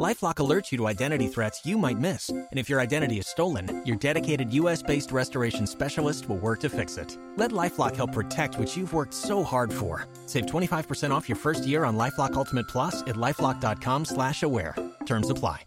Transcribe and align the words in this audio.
LifeLock 0.00 0.34
alerts 0.36 0.72
you 0.72 0.78
to 0.78 0.88
identity 0.88 1.28
threats 1.28 1.64
you 1.64 1.78
might 1.78 2.00
miss, 2.00 2.28
and 2.28 2.48
if 2.54 2.68
your 2.68 2.80
identity 2.80 3.20
is 3.20 3.28
stolen, 3.28 3.80
your 3.86 3.94
dedicated 3.94 4.52
U.S.-based 4.52 5.12
restoration 5.12 5.68
specialist 5.68 6.28
will 6.28 6.38
work 6.38 6.58
to 6.62 6.68
fix 6.68 6.96
it. 6.96 7.16
Let 7.36 7.52
LifeLock 7.52 7.94
help 7.94 8.10
protect 8.10 8.58
what 8.58 8.76
you've 8.76 8.92
worked 8.92 9.14
so 9.14 9.44
hard 9.44 9.72
for. 9.72 10.08
Save 10.26 10.46
25% 10.46 11.12
off 11.12 11.28
your 11.28 11.36
first 11.36 11.64
year 11.64 11.84
on 11.84 11.96
LifeLock 11.96 12.34
Ultimate 12.34 12.66
Plus 12.66 13.02
at 13.02 13.14
lifeLock.com/slash-aware. 13.14 14.74
Terms 15.06 15.30
apply. 15.30 15.62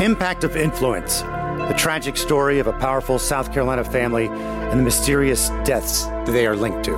Impact 0.00 0.44
of 0.44 0.56
influence: 0.56 1.22
the 1.22 1.74
tragic 1.76 2.16
story 2.16 2.60
of 2.60 2.68
a 2.68 2.72
powerful 2.74 3.18
South 3.18 3.52
Carolina 3.52 3.82
family 3.82 4.28
and 4.28 4.78
the 4.78 4.84
mysterious 4.84 5.48
deaths 5.64 6.04
that 6.04 6.26
they 6.26 6.46
are 6.46 6.54
linked 6.54 6.84
to. 6.84 6.96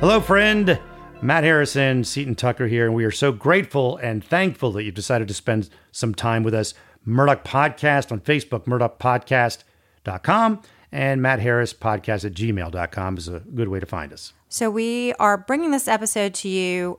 Hello, 0.00 0.18
friend. 0.20 0.80
Matt 1.24 1.44
Harrison, 1.44 2.02
Seaton 2.02 2.34
Tucker 2.34 2.66
here, 2.66 2.84
and 2.84 2.96
we 2.96 3.04
are 3.04 3.12
so 3.12 3.30
grateful 3.30 3.96
and 3.98 4.24
thankful 4.24 4.72
that 4.72 4.82
you've 4.82 4.96
decided 4.96 5.28
to 5.28 5.34
spend 5.34 5.70
some 5.92 6.16
time 6.16 6.42
with 6.42 6.52
us. 6.52 6.74
Murdaugh 7.06 7.44
Podcast 7.44 8.10
on 8.10 8.18
Facebook, 8.20 8.64
murdaughpodcast.com, 8.64 10.62
and 10.90 11.22
Matt 11.22 11.38
Harris 11.38 11.72
Podcast 11.72 12.24
at 12.24 12.34
gmail.com 12.34 13.16
is 13.18 13.28
a 13.28 13.38
good 13.38 13.68
way 13.68 13.78
to 13.78 13.86
find 13.86 14.12
us. 14.12 14.32
So 14.48 14.68
we 14.68 15.12
are 15.14 15.38
bringing 15.38 15.70
this 15.70 15.86
episode 15.86 16.34
to 16.34 16.48
you 16.48 16.98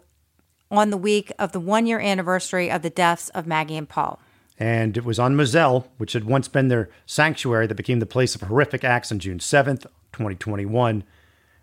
on 0.71 0.89
the 0.89 0.97
week 0.97 1.33
of 1.37 1.51
the 1.51 1.59
one 1.59 1.85
year 1.85 1.99
anniversary 1.99 2.71
of 2.71 2.81
the 2.81 2.89
deaths 2.89 3.27
of 3.29 3.45
Maggie 3.45 3.75
and 3.75 3.89
Paul. 3.89 4.21
And 4.57 4.95
it 4.95 5.03
was 5.03 5.19
on 5.19 5.35
Moselle, 5.35 5.89
which 5.97 6.13
had 6.13 6.23
once 6.23 6.47
been 6.47 6.69
their 6.69 6.89
sanctuary, 7.05 7.67
that 7.67 7.75
became 7.75 7.99
the 7.99 8.05
place 8.05 8.35
of 8.35 8.41
horrific 8.41 8.85
acts 8.85 9.11
on 9.11 9.19
June 9.19 9.39
7th, 9.39 9.81
2021. 10.13 11.03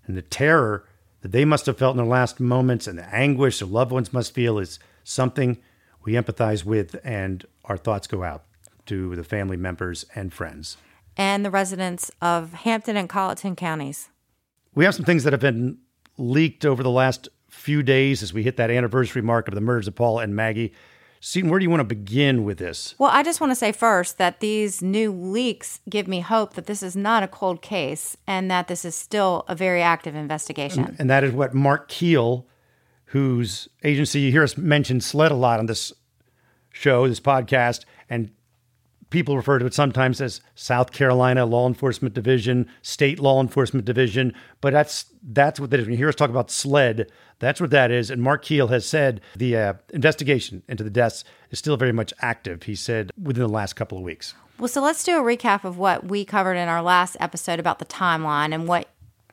And 0.06 0.16
the 0.16 0.22
terror 0.22 0.84
that 1.22 1.32
they 1.32 1.44
must 1.44 1.66
have 1.66 1.78
felt 1.78 1.92
in 1.92 1.98
their 1.98 2.06
last 2.06 2.40
moments 2.40 2.86
and 2.86 2.98
the 2.98 3.14
anguish 3.14 3.58
their 3.58 3.68
loved 3.68 3.92
ones 3.92 4.12
must 4.12 4.34
feel 4.34 4.58
is 4.58 4.78
something 5.04 5.58
we 6.02 6.14
empathize 6.14 6.64
with, 6.64 6.96
and 7.04 7.44
our 7.64 7.76
thoughts 7.76 8.06
go 8.06 8.22
out 8.22 8.44
to 8.86 9.14
the 9.14 9.24
family 9.24 9.56
members 9.56 10.04
and 10.14 10.32
friends. 10.32 10.76
And 11.16 11.44
the 11.44 11.50
residents 11.50 12.10
of 12.22 12.52
Hampton 12.54 12.96
and 12.96 13.08
Colleton 13.08 13.54
counties. 13.54 14.08
We 14.74 14.84
have 14.84 14.94
some 14.94 15.04
things 15.04 15.24
that 15.24 15.32
have 15.32 15.40
been 15.40 15.78
leaked 16.16 16.64
over 16.64 16.82
the 16.82 16.90
last 16.90 17.28
few 17.50 17.82
days 17.82 18.22
as 18.22 18.32
we 18.32 18.42
hit 18.42 18.56
that 18.56 18.70
anniversary 18.70 19.22
mark 19.22 19.48
of 19.48 19.54
the 19.54 19.60
murders 19.60 19.88
of 19.88 19.94
Paul 19.94 20.20
and 20.20 20.34
Maggie. 20.34 20.72
Seaton, 21.22 21.50
where 21.50 21.58
do 21.58 21.64
you 21.64 21.70
want 21.70 21.80
to 21.80 21.84
begin 21.84 22.44
with 22.44 22.56
this? 22.56 22.94
Well, 22.98 23.10
I 23.12 23.22
just 23.22 23.42
want 23.42 23.50
to 23.50 23.54
say 23.54 23.72
first 23.72 24.16
that 24.16 24.40
these 24.40 24.80
new 24.80 25.12
leaks 25.12 25.80
give 25.88 26.08
me 26.08 26.20
hope 26.20 26.54
that 26.54 26.64
this 26.64 26.82
is 26.82 26.96
not 26.96 27.22
a 27.22 27.28
cold 27.28 27.60
case 27.60 28.16
and 28.26 28.50
that 28.50 28.68
this 28.68 28.86
is 28.86 28.94
still 28.94 29.44
a 29.46 29.54
very 29.54 29.82
active 29.82 30.14
investigation. 30.14 30.84
And, 30.84 31.00
and 31.00 31.10
that 31.10 31.22
is 31.22 31.32
what 31.32 31.52
Mark 31.52 31.88
Keel, 31.88 32.46
whose 33.06 33.68
agency 33.84 34.20
you 34.20 34.32
hear 34.32 34.42
us 34.42 34.56
mention 34.56 35.02
SLED 35.02 35.30
a 35.30 35.34
lot 35.34 35.58
on 35.58 35.66
this 35.66 35.92
show, 36.72 37.06
this 37.06 37.20
podcast, 37.20 37.84
and 38.08 38.30
people 39.10 39.36
refer 39.36 39.58
to 39.58 39.66
it 39.66 39.74
sometimes 39.74 40.20
as 40.20 40.40
South 40.54 40.92
Carolina 40.92 41.44
Law 41.44 41.66
Enforcement 41.66 42.14
Division, 42.14 42.68
State 42.82 43.18
Law 43.18 43.40
Enforcement 43.40 43.84
Division, 43.84 44.32
but 44.60 44.72
that's 44.72 45.06
that's 45.22 45.60
what 45.60 45.70
that 45.70 45.80
is. 45.80 45.86
When 45.86 45.92
you 45.92 45.98
hear 45.98 46.08
us 46.08 46.14
talk 46.14 46.30
about 46.30 46.50
SLED, 46.50 47.10
that's 47.38 47.60
what 47.60 47.70
that 47.70 47.90
is. 47.90 48.10
And 48.10 48.22
Mark 48.22 48.44
Keel 48.44 48.68
has 48.68 48.86
said 48.86 49.20
the 49.36 49.56
uh, 49.56 49.74
investigation 49.92 50.62
into 50.68 50.84
the 50.84 50.90
deaths 50.90 51.24
is 51.50 51.58
still 51.58 51.76
very 51.76 51.92
much 51.92 52.14
active. 52.20 52.64
He 52.64 52.74
said 52.74 53.10
within 53.20 53.42
the 53.42 53.48
last 53.48 53.74
couple 53.74 53.98
of 53.98 54.04
weeks. 54.04 54.34
Well, 54.58 54.68
so 54.68 54.82
let's 54.82 55.02
do 55.02 55.18
a 55.18 55.22
recap 55.22 55.64
of 55.64 55.78
what 55.78 56.06
we 56.06 56.24
covered 56.24 56.54
in 56.54 56.68
our 56.68 56.82
last 56.82 57.16
episode 57.18 57.58
about 57.58 57.78
the 57.78 57.86
timeline 57.86 58.54
and 58.54 58.68
what 58.68 58.88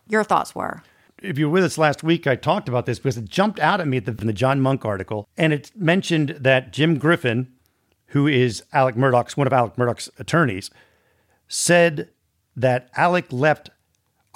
your 0.07 0.23
thoughts 0.23 0.55
were. 0.55 0.83
If 1.21 1.37
you 1.37 1.47
were 1.47 1.53
with 1.53 1.63
us 1.63 1.77
last 1.77 2.03
week, 2.03 2.27
I 2.27 2.35
talked 2.35 2.69
about 2.69 2.85
this 2.85 2.99
because 2.99 3.17
it 3.17 3.25
jumped 3.25 3.59
out 3.59 3.81
at 3.81 3.87
me 3.87 3.97
at 3.97 4.05
the, 4.05 4.16
in 4.21 4.27
the 4.27 4.33
John 4.33 4.61
Monk 4.61 4.85
article, 4.85 5.27
and 5.35 5.51
it 5.51 5.71
mentioned 5.75 6.29
that 6.39 6.71
Jim 6.71 6.97
Griffin, 6.97 7.51
who 8.07 8.28
is 8.28 8.63
Alec 8.73 8.95
Murdaugh's 8.95 9.38
one 9.38 9.47
of 9.47 9.53
Alec 9.53 9.78
Murdaugh's 9.78 10.09
attorneys, 10.18 10.72
said 11.47 12.09
that 12.56 12.90
Alec 12.95 13.25
left 13.31 13.69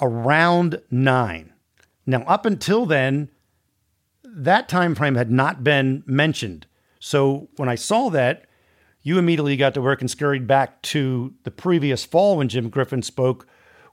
around 0.00 0.80
nine. 0.90 1.52
Now, 2.06 2.22
up 2.22 2.44
until 2.46 2.86
then, 2.86 3.30
that 4.24 4.68
time 4.68 4.94
frame 4.94 5.14
had 5.14 5.30
not 5.30 5.62
been 5.62 6.02
mentioned. 6.06 6.66
So 6.98 7.48
when 7.56 7.68
I 7.68 7.74
saw 7.74 8.08
that, 8.10 8.44
you 9.02 9.18
immediately 9.18 9.56
got 9.56 9.74
to 9.74 9.82
work 9.82 10.00
and 10.00 10.10
scurried 10.10 10.46
back 10.46 10.80
to 10.82 11.34
the 11.42 11.50
previous 11.50 12.04
fall 12.04 12.36
when 12.36 12.48
Jim 12.48 12.68
Griffin 12.68 13.02
spoke 13.02 13.46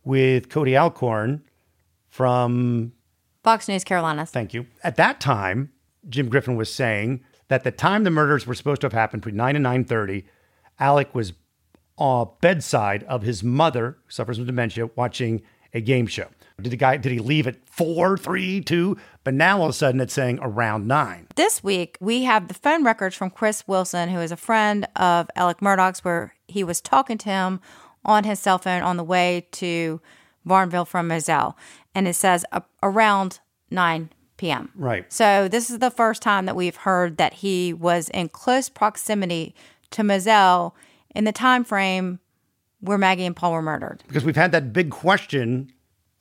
with 0.03 0.50
Cody 0.50 0.78
Alcorn 0.78 1.44
from 2.07 2.94
Fox 3.44 3.68
News 3.68 3.84
Carolinas. 3.84 4.29
Thank 4.29 4.53
you. 4.53 4.68
At 4.84 4.95
that 4.97 5.19
time, 5.19 5.72
Jim 6.07 6.29
Griffin 6.29 6.56
was 6.56 6.73
saying 6.73 7.23
that 7.49 7.63
the 7.63 7.71
time 7.71 8.03
the 8.03 8.11
murders 8.11 8.47
were 8.47 8.55
supposed 8.55 8.81
to 8.81 8.85
have 8.85 8.93
happened 8.93 9.21
between 9.21 9.35
9 9.35 9.55
and 9.55 9.65
9:30, 9.65 10.23
Alec 10.79 11.13
was 11.13 11.33
uh, 11.97 12.25
bedside 12.39 13.03
of 13.03 13.23
his 13.23 13.43
mother, 13.43 13.97
who 14.05 14.11
suffers 14.11 14.37
from 14.37 14.45
dementia, 14.45 14.89
watching 14.95 15.41
a 15.73 15.81
game 15.81 16.07
show. 16.07 16.27
Did 16.61 16.71
the 16.71 16.77
guy 16.77 16.97
did 16.97 17.11
he 17.11 17.19
leave 17.19 17.47
at 17.47 17.57
four, 17.67 18.17
three, 18.17 18.61
two? 18.61 18.97
But 19.23 19.33
now 19.33 19.59
all 19.59 19.65
of 19.65 19.69
a 19.69 19.73
sudden 19.73 20.01
it's 20.01 20.13
saying 20.13 20.39
around 20.41 20.88
nine. 20.88 21.27
This 21.35 21.63
week 21.63 21.97
we 21.99 22.23
have 22.23 22.47
the 22.47 22.53
phone 22.53 22.83
records 22.83 23.15
from 23.15 23.29
Chris 23.29 23.67
Wilson, 23.67 24.09
who 24.09 24.19
is 24.19 24.31
a 24.31 24.38
friend 24.38 24.88
of 24.95 25.29
Alec 25.35 25.59
Murdaugh's, 25.59 26.03
where 26.03 26.33
he 26.47 26.63
was 26.63 26.81
talking 26.81 27.17
to 27.19 27.29
him 27.29 27.61
on 28.03 28.23
his 28.23 28.39
cell 28.39 28.57
phone 28.57 28.81
on 28.81 28.97
the 28.97 29.03
way 29.03 29.47
to 29.51 30.01
Varnville 30.47 30.88
from 30.88 31.07
Moselle, 31.07 31.57
and 31.93 32.07
it 32.07 32.15
says 32.15 32.45
uh, 32.51 32.61
around 32.81 33.39
nine 33.69 34.09
p.m. 34.39 34.72
Right. 34.73 35.11
So 35.13 35.47
this 35.47 35.69
is 35.69 35.77
the 35.77 35.91
first 35.91 36.23
time 36.23 36.47
that 36.47 36.55
we've 36.55 36.75
heard 36.75 37.17
that 37.17 37.33
he 37.33 37.73
was 37.73 38.09
in 38.09 38.29
close 38.29 38.69
proximity 38.69 39.53
to 39.91 40.03
Moselle 40.03 40.75
in 41.13 41.25
the 41.25 41.31
time 41.31 41.63
frame 41.63 42.19
where 42.79 42.97
Maggie 42.97 43.25
and 43.25 43.35
Paul 43.35 43.51
were 43.51 43.61
murdered. 43.61 44.03
Because 44.07 44.23
we've 44.23 44.35
had 44.35 44.51
that 44.53 44.73
big 44.73 44.89
question 44.89 45.72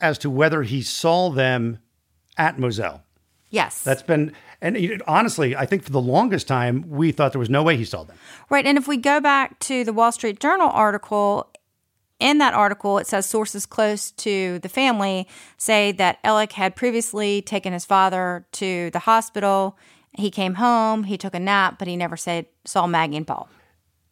as 0.01 0.19
to 0.19 0.29
whether 0.29 0.63
he 0.63 0.83
saw 0.83 1.31
them 1.31 1.79
at 2.37 2.59
Moselle. 2.59 3.05
Yes. 3.51 3.83
That's 3.83 4.03
been, 4.03 4.33
and 4.61 5.03
honestly, 5.07 5.57
I 5.57 5.65
think 5.65 5.83
for 5.83 5.91
the 5.91 6.01
longest 6.01 6.47
time, 6.47 6.85
we 6.89 7.13
thought 7.13 7.33
there 7.33 7.39
was 7.39 7.49
no 7.49 7.63
way 7.63 7.77
he 7.77 7.85
saw 7.85 8.05
them. 8.05 8.17
Right. 8.51 8.67
And 8.67 8.77
if 8.77 8.87
we 8.87 8.97
go 8.97 9.21
back 9.21 9.59
to 9.61 9.85
the 9.85 9.93
Wall 9.93 10.13
Street 10.13 10.41
Journal 10.41 10.69
article, 10.69 11.49
in 12.21 12.39
that 12.39 12.55
article, 12.55 12.99
it 12.99 13.07
says 13.07 13.27
sources 13.27 13.67
close 13.67 14.11
to 14.13 14.59
the 14.61 14.69
family 14.69 15.29
say 15.57 15.93
that 15.93 16.19
Alec 16.25 16.53
had 16.53 16.75
previously 16.75 17.43
taken 17.43 17.73
his 17.73 17.85
father 17.85 18.47
to 18.53 18.91
the 18.91 19.01
hospital. 19.01 19.79
He 20.13 20.31
came 20.31 20.55
home, 20.55 21.05
he 21.05 21.17
took 21.17 21.35
a 21.35 21.41
nap, 21.41 21.79
but 21.79 21.87
he 21.87 21.97
never 21.97 22.17
said 22.17 22.47
saw 22.65 22.87
Maggie 22.87 23.17
and 23.17 23.27
Paul. 23.27 23.49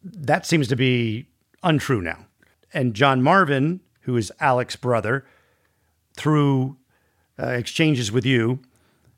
That 0.03 0.45
seems 0.45 0.67
to 0.69 0.75
be 0.75 1.27
untrue 1.63 2.01
now. 2.01 2.25
And 2.73 2.93
John 2.93 3.21
Marvin, 3.21 3.81
who 4.01 4.15
is 4.15 4.31
Alec's 4.39 4.75
brother, 4.75 5.25
through 6.15 6.77
uh, 7.41 7.47
exchanges 7.47 8.11
with 8.11 8.25
you, 8.25 8.59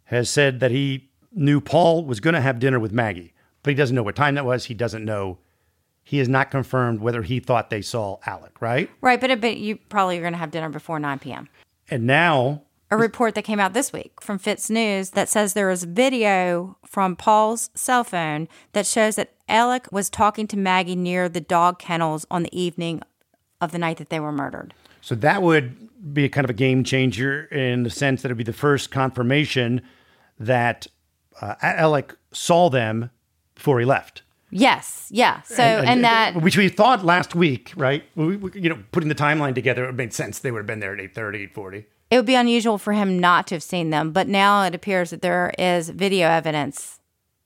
has 0.06 0.30
said 0.30 0.60
that 0.60 0.72
he 0.72 1.10
knew 1.32 1.62
Paul 1.62 2.06
was 2.06 2.20
going 2.20 2.34
to 2.34 2.42
have 2.42 2.60
dinner 2.60 2.80
with 2.80 2.92
Maggie, 2.92 3.34
but 3.62 3.72
he 3.72 3.76
doesn't 3.76 3.96
know 3.96 4.04
what 4.04 4.16
time 4.16 4.36
that 4.36 4.46
was. 4.46 4.66
He 4.66 4.74
doesn't 4.74 5.06
know. 5.06 5.38
He 6.10 6.18
has 6.18 6.28
not 6.28 6.50
confirmed 6.50 7.02
whether 7.02 7.22
he 7.22 7.40
thought 7.40 7.70
they 7.70 7.84
saw 7.84 8.18
Alec, 8.26 8.64
right? 8.64 8.90
Right, 9.00 9.22
but, 9.22 9.40
but 9.40 9.58
you 9.58 9.76
probably 9.76 10.18
are 10.18 10.22
going 10.22 10.34
to 10.34 10.40
have 10.40 10.50
dinner 10.50 10.68
before 10.68 10.98
9 10.98 11.20
p.m. 11.20 11.48
And 11.88 12.08
now 12.08 12.64
a 12.90 12.98
report 12.98 13.36
that 13.36 13.44
came 13.44 13.60
out 13.60 13.74
this 13.74 13.94
week 13.94 14.20
from 14.20 14.40
FITSNews 14.40 15.12
that 15.12 15.30
says 15.30 15.54
there 15.54 15.70
is 15.70 15.84
video 15.84 16.78
from 16.84 17.16
Paul's 17.16 17.70
cell 17.76 18.04
phone 18.04 18.48
that 18.74 18.88
shows 18.88 19.18
that 19.18 19.36
Alec 19.48 19.88
was 19.92 20.10
talking 20.10 20.48
to 20.48 20.58
Maggie 20.58 20.96
near 20.96 21.30
the 21.30 21.42
dog 21.42 21.78
kennels 21.78 22.26
on 22.32 22.42
the 22.42 22.60
evening 22.60 23.04
of 23.62 23.72
the 23.72 23.78
night 23.78 23.98
that 23.98 24.10
they 24.10 24.20
were 24.20 24.32
murdered. 24.32 24.74
So 25.02 25.14
that 25.14 25.44
would 25.44 26.12
be 26.12 26.28
kind 26.28 26.44
of 26.44 26.50
a 26.50 26.54
game 26.54 26.84
changer 26.84 27.44
in 27.52 27.84
the 27.84 27.92
sense 27.92 28.24
that 28.24 28.30
it'd 28.30 28.38
be 28.38 28.44
the 28.44 28.52
first 28.52 28.90
confirmation 28.90 29.84
that 30.40 30.88
uh, 31.40 31.54
Alec 31.62 32.16
saw 32.32 32.72
them 32.72 33.12
before 33.54 33.78
he 33.80 33.86
left. 33.86 34.24
Yes, 34.52 35.08
yeah. 35.12 35.42
So 35.42 35.64
and, 35.64 36.04
that 36.04 36.42
which 36.42 36.58
we 36.58 36.70
thought 36.70 37.04
last 37.06 37.36
week, 37.36 37.74
right? 37.76 38.04
We, 38.16 38.38
we, 38.38 38.52
you 38.60 38.70
know, 38.70 38.80
putting 38.92 39.10
the 39.10 39.16
timeline 39.16 39.56
together, 39.56 39.88
it 39.88 39.94
made 39.94 40.14
sense. 40.14 40.40
They 40.40 40.52
would 40.52 40.60
have 40.60 40.68
been 40.68 40.80
there 40.80 40.94
at 40.94 41.00
8.30, 41.14 41.54
8.40. 41.54 41.86
it 42.10 42.16
would 42.16 42.26
be 42.26 42.36
unusual 42.36 42.78
for 42.78 42.94
him 42.94 43.20
not 43.20 43.48
to 43.48 43.56
have 43.56 43.64
seen 43.64 43.90
them, 43.90 44.12
but 44.12 44.28
now 44.28 44.64
it 44.64 44.74
appears 44.74 45.12
that 45.12 45.22
there 45.22 45.54
is 45.60 45.90
video 45.90 46.28
evidence 46.28 47.00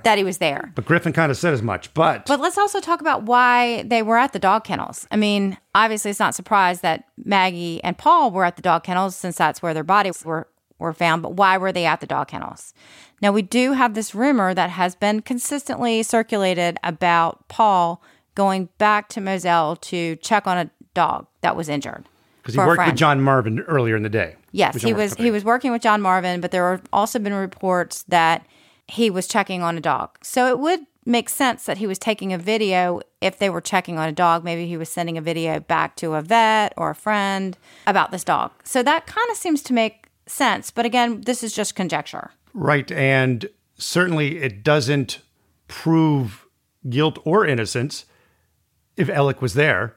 that 0.04 0.18
he 0.18 0.24
was 0.24 0.38
there. 0.38 0.72
But 0.76 0.86
Griffin 0.86 1.14
kind 1.14 1.32
of 1.32 1.38
said 1.38 1.54
as 1.54 1.62
much. 1.62 1.94
But, 1.94 2.26
But 2.26 2.40
let's 2.40 2.58
also 2.58 2.80
talk 2.80 3.02
about 3.02 3.24
why 3.24 3.84
they 3.84 4.02
were 4.02 4.18
at 4.18 4.34
the 4.34 4.40
dog 4.40 4.64
kennels. 4.64 5.08
I 5.12 5.16
mean, 5.16 5.58
obviously, 5.74 6.12
it's 6.12 6.20
not 6.20 6.36
surprised 6.36 6.82
that 6.82 7.06
Maggie 7.18 7.84
and 7.84 7.98
Paul 7.98 8.32
were 8.32 8.44
at 8.44 8.56
the 8.56 8.62
dog 8.62 8.84
kennels 8.84 9.16
since 9.16 9.38
that's 9.38 9.62
where 9.62 9.74
their 9.74 9.84
bodies 9.84 10.24
were 10.26 10.48
were 10.80 10.94
found, 10.94 11.22
but 11.22 11.34
why 11.34 11.58
were 11.58 11.72
they 11.72 11.86
at 11.86 12.00
the 12.00 12.08
dog 12.08 12.28
kennels? 12.28 12.74
Now, 13.22 13.32
we 13.32 13.42
do 13.42 13.74
have 13.74 13.94
this 13.94 14.14
rumor 14.14 14.54
that 14.54 14.72
has 14.72 14.96
been 14.96 15.22
consistently 15.22 16.04
circulated 16.04 16.78
about 16.84 17.48
Paul 17.48 18.02
going 18.36 18.70
back 18.78 19.10
to 19.10 19.22
Moselle 19.22 19.76
to 19.78 20.16
check 20.18 20.48
on 20.48 20.58
a 20.58 20.70
dog 20.94 21.28
that 21.42 21.56
was 21.56 21.70
injured. 21.70 22.08
Because 22.42 22.56
he 22.56 22.60
worked 22.60 22.86
with. 22.86 22.96
John 22.96 23.22
Marvin 23.22 23.62
earlier 23.62 23.96
in 23.96 24.04
the 24.04 24.10
day. 24.10 24.36
Yes, 24.52 24.82
he 24.82 24.94
was 24.94 25.14
he 25.16 25.32
was 25.32 25.46
working 25.46 25.72
with 25.72 25.82
John 25.82 26.02
Marvin, 26.02 26.42
but 26.42 26.52
there 26.52 26.72
have 26.72 26.84
also 26.92 27.18
been 27.18 27.34
reports 27.34 28.04
that 28.10 28.46
he 28.88 29.10
was 29.10 29.28
checking 29.28 29.64
on 29.64 29.78
a 29.78 29.82
dog. 29.82 30.18
So 30.22 30.48
it 30.48 30.60
would 30.60 30.82
make 31.06 31.30
sense 31.30 31.66
that 31.66 31.78
he 31.78 31.88
was 31.88 31.98
taking 31.98 32.34
a 32.34 32.38
video 32.38 33.02
if 33.22 33.40
they 33.40 33.50
were 33.50 33.62
checking 33.62 33.98
on 33.98 34.10
a 34.10 34.12
dog. 34.12 34.44
Maybe 34.44 34.68
he 34.68 34.78
was 34.78 34.90
sending 34.90 35.18
a 35.18 35.22
video 35.22 35.60
back 35.60 35.96
to 35.98 36.14
a 36.16 36.22
vet 36.22 36.74
or 36.76 36.90
a 36.90 36.96
friend 36.96 37.58
about 37.88 38.12
this 38.12 38.24
dog. 38.24 38.52
So 38.64 38.84
that 38.84 39.08
kind 39.08 39.30
of 39.32 39.38
seems 39.38 39.64
to 39.64 39.74
make 39.74 40.08
sense. 40.26 40.72
But 40.72 40.86
again, 40.86 41.22
this 41.22 41.44
is 41.44 41.54
just 41.54 41.76
conjecture. 41.76 42.32
Right. 42.54 42.92
And 42.92 43.48
certainly 43.78 44.40
it 44.40 44.64
doesn't 44.64 45.20
prove 45.68 46.46
guilt 46.90 47.20
or 47.26 47.46
innocence 47.46 48.06
if 48.96 49.10
Alec 49.10 49.42
was 49.42 49.54
there 49.54 49.96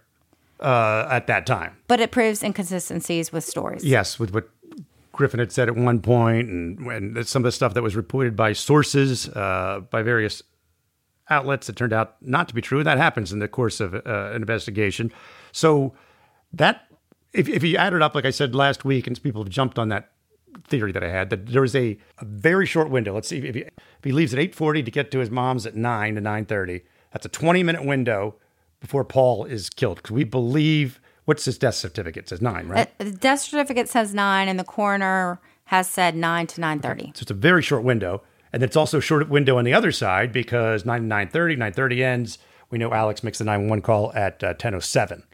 uh, 0.61 1.07
at 1.11 1.27
that 1.27 1.47
time. 1.47 1.77
But 1.87 2.01
it 2.01 2.11
proves 2.11 2.43
inconsistencies 2.43 3.33
with 3.33 3.45
stories. 3.45 3.85
Yes, 3.85 4.19
with 4.19 4.33
what 4.33 4.49
Griffin 5.13 5.41
had 5.41 5.53
said 5.53 5.69
at 5.69 5.77
one 5.77 6.01
point, 6.01 6.49
and 6.49 6.85
when 6.87 7.25
some 7.25 7.41
of 7.41 7.45
the 7.45 7.53
stuff 7.53 7.75
that 7.75 7.83
was 7.83 7.97
reported 7.97 8.37
by 8.37 8.53
sources, 8.53 9.29
uh, 9.31 9.81
by 9.91 10.03
various 10.03 10.43
outlets, 11.29 11.67
that 11.67 11.77
turned 11.77 11.93
out 11.93 12.17
not 12.21 12.49
to 12.49 12.55
be 12.55 12.61
true. 12.61 12.85
That 12.85 12.99
happens 12.99 13.33
in 13.33 13.39
the 13.39 13.49
course 13.49 13.81
of 13.81 13.95
uh, 13.95 14.01
an 14.05 14.37
investigation. 14.37 15.13
So 15.53 15.95
that, 16.53 16.87
if, 17.33 17.49
if 17.49 17.63
you 17.63 17.77
add 17.77 17.95
it 17.95 18.03
up, 18.03 18.15
like 18.15 18.25
I 18.25 18.31
said 18.31 18.55
last 18.55 18.85
week, 18.85 19.07
and 19.07 19.21
people 19.23 19.43
have 19.43 19.51
jumped 19.51 19.79
on 19.79 19.89
that 19.89 20.13
theory 20.65 20.93
that 20.93 21.03
I 21.05 21.09
had, 21.09 21.31
that 21.31 21.47
there 21.47 21.63
was 21.63 21.75
a, 21.77 21.99
a 22.19 22.25
very 22.25 22.67
short 22.67 22.91
window. 22.91 23.15
Let's 23.15 23.29
see 23.29 23.39
if 23.39 23.55
he, 23.55 23.61
if 23.63 24.05
he 24.05 24.13
leaves 24.13 24.33
at 24.33 24.39
eight 24.41 24.55
forty 24.55 24.83
to 24.83 24.91
get 24.91 25.11
to 25.13 25.19
his 25.19 25.31
mom's 25.31 25.67
at 25.67 25.75
nine 25.77 26.15
to 26.15 26.21
nine 26.21 26.45
thirty. 26.47 26.83
That's 27.13 27.27
a 27.27 27.31
twenty 27.31 27.63
minute 27.63 27.85
window 27.85 28.37
before 28.81 29.05
Paul 29.05 29.45
is 29.45 29.71
killed 29.71 29.97
because 29.99 30.11
we 30.13 30.25
believe. 30.25 31.01
What's 31.25 31.45
his 31.45 31.59
death 31.59 31.75
certificate? 31.75 32.25
It 32.25 32.29
says 32.29 32.41
nine, 32.41 32.69
right? 32.69 32.87
Uh, 33.01 33.05
The 33.05 33.11
death 33.11 33.41
certificate 33.41 33.89
says 33.89 34.15
nine, 34.15 34.47
and 34.49 34.61
the 34.61 34.65
coroner 34.65 35.41
has 35.65 35.89
said 35.89 36.15
nine 36.15 36.47
to 36.49 36.61
nine 36.61 36.79
thirty. 36.79 37.11
So 37.15 37.23
it's 37.23 37.31
a 37.33 37.35
very 37.35 37.63
short 37.63 37.83
window. 37.83 38.23
And 38.53 38.63
it's 38.63 38.77
also 38.77 38.99
a 38.99 39.03
short 39.03 39.29
window 39.29 39.59
on 39.59 39.65
the 39.65 39.75
other 39.75 39.93
side 39.93 40.33
because 40.33 40.87
9 40.87 41.03
to 41.03 41.15
9.30, 41.15 41.59
9.30 41.59 42.01
ends. 42.03 42.39
We 42.71 42.79
know 42.79 42.91
Alex 42.93 43.23
makes 43.23 43.37
the 43.39 43.45
911 43.45 43.83
call 43.83 44.13
at 44.15 44.43
uh, 44.43 44.55
10.07. 44.55 45.25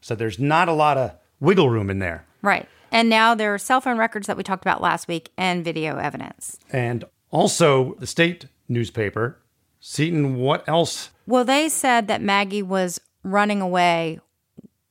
So 0.00 0.16
there's 0.16 0.40
not 0.40 0.68
a 0.68 0.72
lot 0.72 0.96
of 0.98 1.12
wiggle 1.38 1.70
room 1.70 1.88
in 1.88 2.00
there. 2.00 2.26
Right. 2.42 2.66
And 2.94 3.08
now 3.08 3.34
there 3.34 3.52
are 3.52 3.58
cell 3.58 3.80
phone 3.80 3.98
records 3.98 4.28
that 4.28 4.36
we 4.36 4.44
talked 4.44 4.62
about 4.62 4.80
last 4.80 5.08
week 5.08 5.32
and 5.36 5.64
video 5.64 5.98
evidence. 5.98 6.60
And 6.70 7.04
also 7.32 7.96
the 7.98 8.06
state 8.06 8.46
newspaper, 8.68 9.36
Seaton, 9.80 10.36
what 10.36 10.66
else? 10.68 11.10
Well, 11.26 11.44
they 11.44 11.68
said 11.68 12.06
that 12.06 12.22
Maggie 12.22 12.62
was 12.62 13.00
running 13.24 13.60
away 13.60 14.20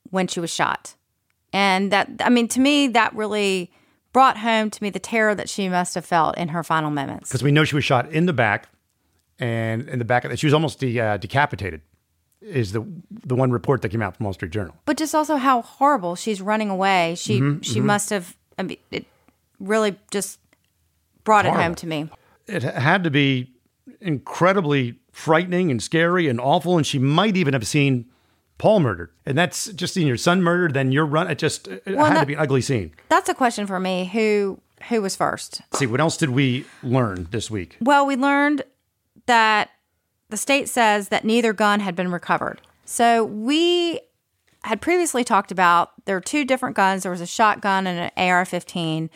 when 0.09 0.27
she 0.27 0.41
was 0.41 0.53
shot. 0.53 0.95
And 1.53 1.91
that, 1.93 2.09
I 2.19 2.29
mean, 2.29 2.49
to 2.49 2.59
me, 2.59 2.89
that 2.89 3.15
really 3.15 3.71
brought 4.11 4.37
home 4.37 4.69
to 4.69 4.83
me 4.83 4.89
the 4.89 4.99
terror 4.99 5.33
that 5.33 5.47
she 5.47 5.69
must 5.69 5.95
have 5.95 6.05
felt 6.05 6.37
in 6.37 6.49
her 6.49 6.61
final 6.61 6.91
moments. 6.91 7.29
Because 7.29 7.41
we 7.41 7.51
know 7.53 7.63
she 7.63 7.75
was 7.75 7.85
shot 7.85 8.11
in 8.11 8.25
the 8.25 8.33
back 8.33 8.67
and 9.39 9.87
in 9.87 9.97
the 9.97 10.05
back, 10.05 10.25
of, 10.25 10.37
she 10.37 10.45
was 10.45 10.53
almost 10.53 10.79
de, 10.79 10.99
uh, 10.99 11.15
decapitated 11.15 11.81
is 12.43 12.71
the 12.71 12.85
the 13.09 13.35
one 13.35 13.51
report 13.51 13.81
that 13.81 13.89
came 13.89 14.01
out 14.01 14.17
from 14.17 14.25
Wall 14.25 14.33
Street 14.33 14.51
Journal. 14.51 14.75
But 14.85 14.97
just 14.97 15.15
also 15.15 15.37
how 15.37 15.61
horrible 15.61 16.15
she's 16.15 16.41
running 16.41 16.69
away. 16.69 17.15
She 17.17 17.39
mm-hmm, 17.39 17.61
she 17.61 17.75
mm-hmm. 17.75 17.87
must 17.87 18.09
have. 18.09 18.35
I 18.57 18.63
mean, 18.63 18.77
it 18.91 19.05
really 19.59 19.97
just 20.11 20.39
brought 21.23 21.45
it 21.45 21.53
home 21.53 21.75
to 21.75 21.87
me. 21.87 22.09
It 22.47 22.63
had 22.63 23.03
to 23.05 23.09
be 23.09 23.51
incredibly 24.01 24.99
frightening 25.11 25.71
and 25.71 25.81
scary 25.81 26.27
and 26.27 26.39
awful. 26.39 26.77
And 26.77 26.85
she 26.85 26.99
might 26.99 27.37
even 27.37 27.53
have 27.53 27.65
seen 27.65 28.05
Paul 28.57 28.81
murdered. 28.81 29.11
And 29.25 29.37
that's 29.37 29.67
just 29.73 29.93
seeing 29.93 30.07
your 30.07 30.17
son 30.17 30.41
murdered, 30.43 30.73
then 30.73 30.91
you're 30.91 31.05
run. 31.05 31.29
It 31.29 31.37
just 31.37 31.67
it 31.67 31.85
had 31.85 32.19
to 32.19 32.25
be 32.25 32.33
an 32.33 32.39
ugly 32.39 32.61
scene. 32.61 32.93
That's 33.09 33.29
a 33.29 33.33
question 33.33 33.65
for 33.65 33.79
me. 33.79 34.05
Who 34.13 34.59
who 34.89 35.01
was 35.01 35.15
first? 35.15 35.61
Let's 35.71 35.79
see, 35.79 35.85
what 35.85 36.01
else 36.01 36.17
did 36.17 36.31
we 36.31 36.65
learn 36.81 37.27
this 37.31 37.49
week? 37.49 37.77
Well, 37.79 38.05
we 38.05 38.15
learned 38.17 38.63
that 39.27 39.69
the 40.33 40.37
state 40.37 40.67
says 40.67 41.09
that 41.09 41.23
neither 41.23 41.53
gun 41.53 41.79
had 41.79 41.95
been 41.95 42.11
recovered. 42.11 42.59
So 42.85 43.23
we 43.23 44.01
had 44.63 44.81
previously 44.81 45.23
talked 45.23 45.51
about 45.51 45.91
there 46.05 46.17
are 46.17 46.21
two 46.21 46.43
different 46.43 46.75
guns. 46.75 47.03
There 47.03 47.11
was 47.11 47.21
a 47.21 47.27
shotgun 47.27 47.85
and 47.85 47.99
an 47.99 48.11
AR-15, 48.17 49.11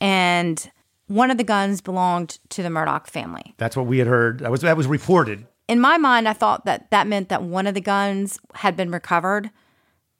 and 0.00 0.70
one 1.06 1.30
of 1.30 1.38
the 1.38 1.44
guns 1.44 1.80
belonged 1.80 2.40
to 2.48 2.64
the 2.64 2.68
Murdaugh 2.68 3.06
family. 3.06 3.54
That's 3.58 3.76
what 3.76 3.86
we 3.86 3.98
had 3.98 4.08
heard. 4.08 4.40
That 4.40 4.50
was 4.50 4.62
that 4.62 4.76
was 4.76 4.88
reported. 4.88 5.46
In 5.68 5.78
my 5.78 5.98
mind, 5.98 6.28
I 6.28 6.32
thought 6.32 6.64
that 6.64 6.90
that 6.90 7.06
meant 7.06 7.28
that 7.28 7.44
one 7.44 7.68
of 7.68 7.74
the 7.74 7.80
guns 7.80 8.40
had 8.54 8.76
been 8.76 8.90
recovered, 8.90 9.52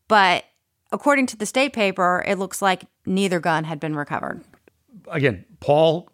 but 0.06 0.44
according 0.92 1.26
to 1.26 1.36
the 1.36 1.46
state 1.46 1.72
paper, 1.72 2.22
it 2.24 2.38
looks 2.38 2.62
like 2.62 2.84
neither 3.04 3.40
gun 3.40 3.64
had 3.64 3.80
been 3.80 3.96
recovered. 3.96 4.44
Again, 5.10 5.44
Paul 5.58 6.08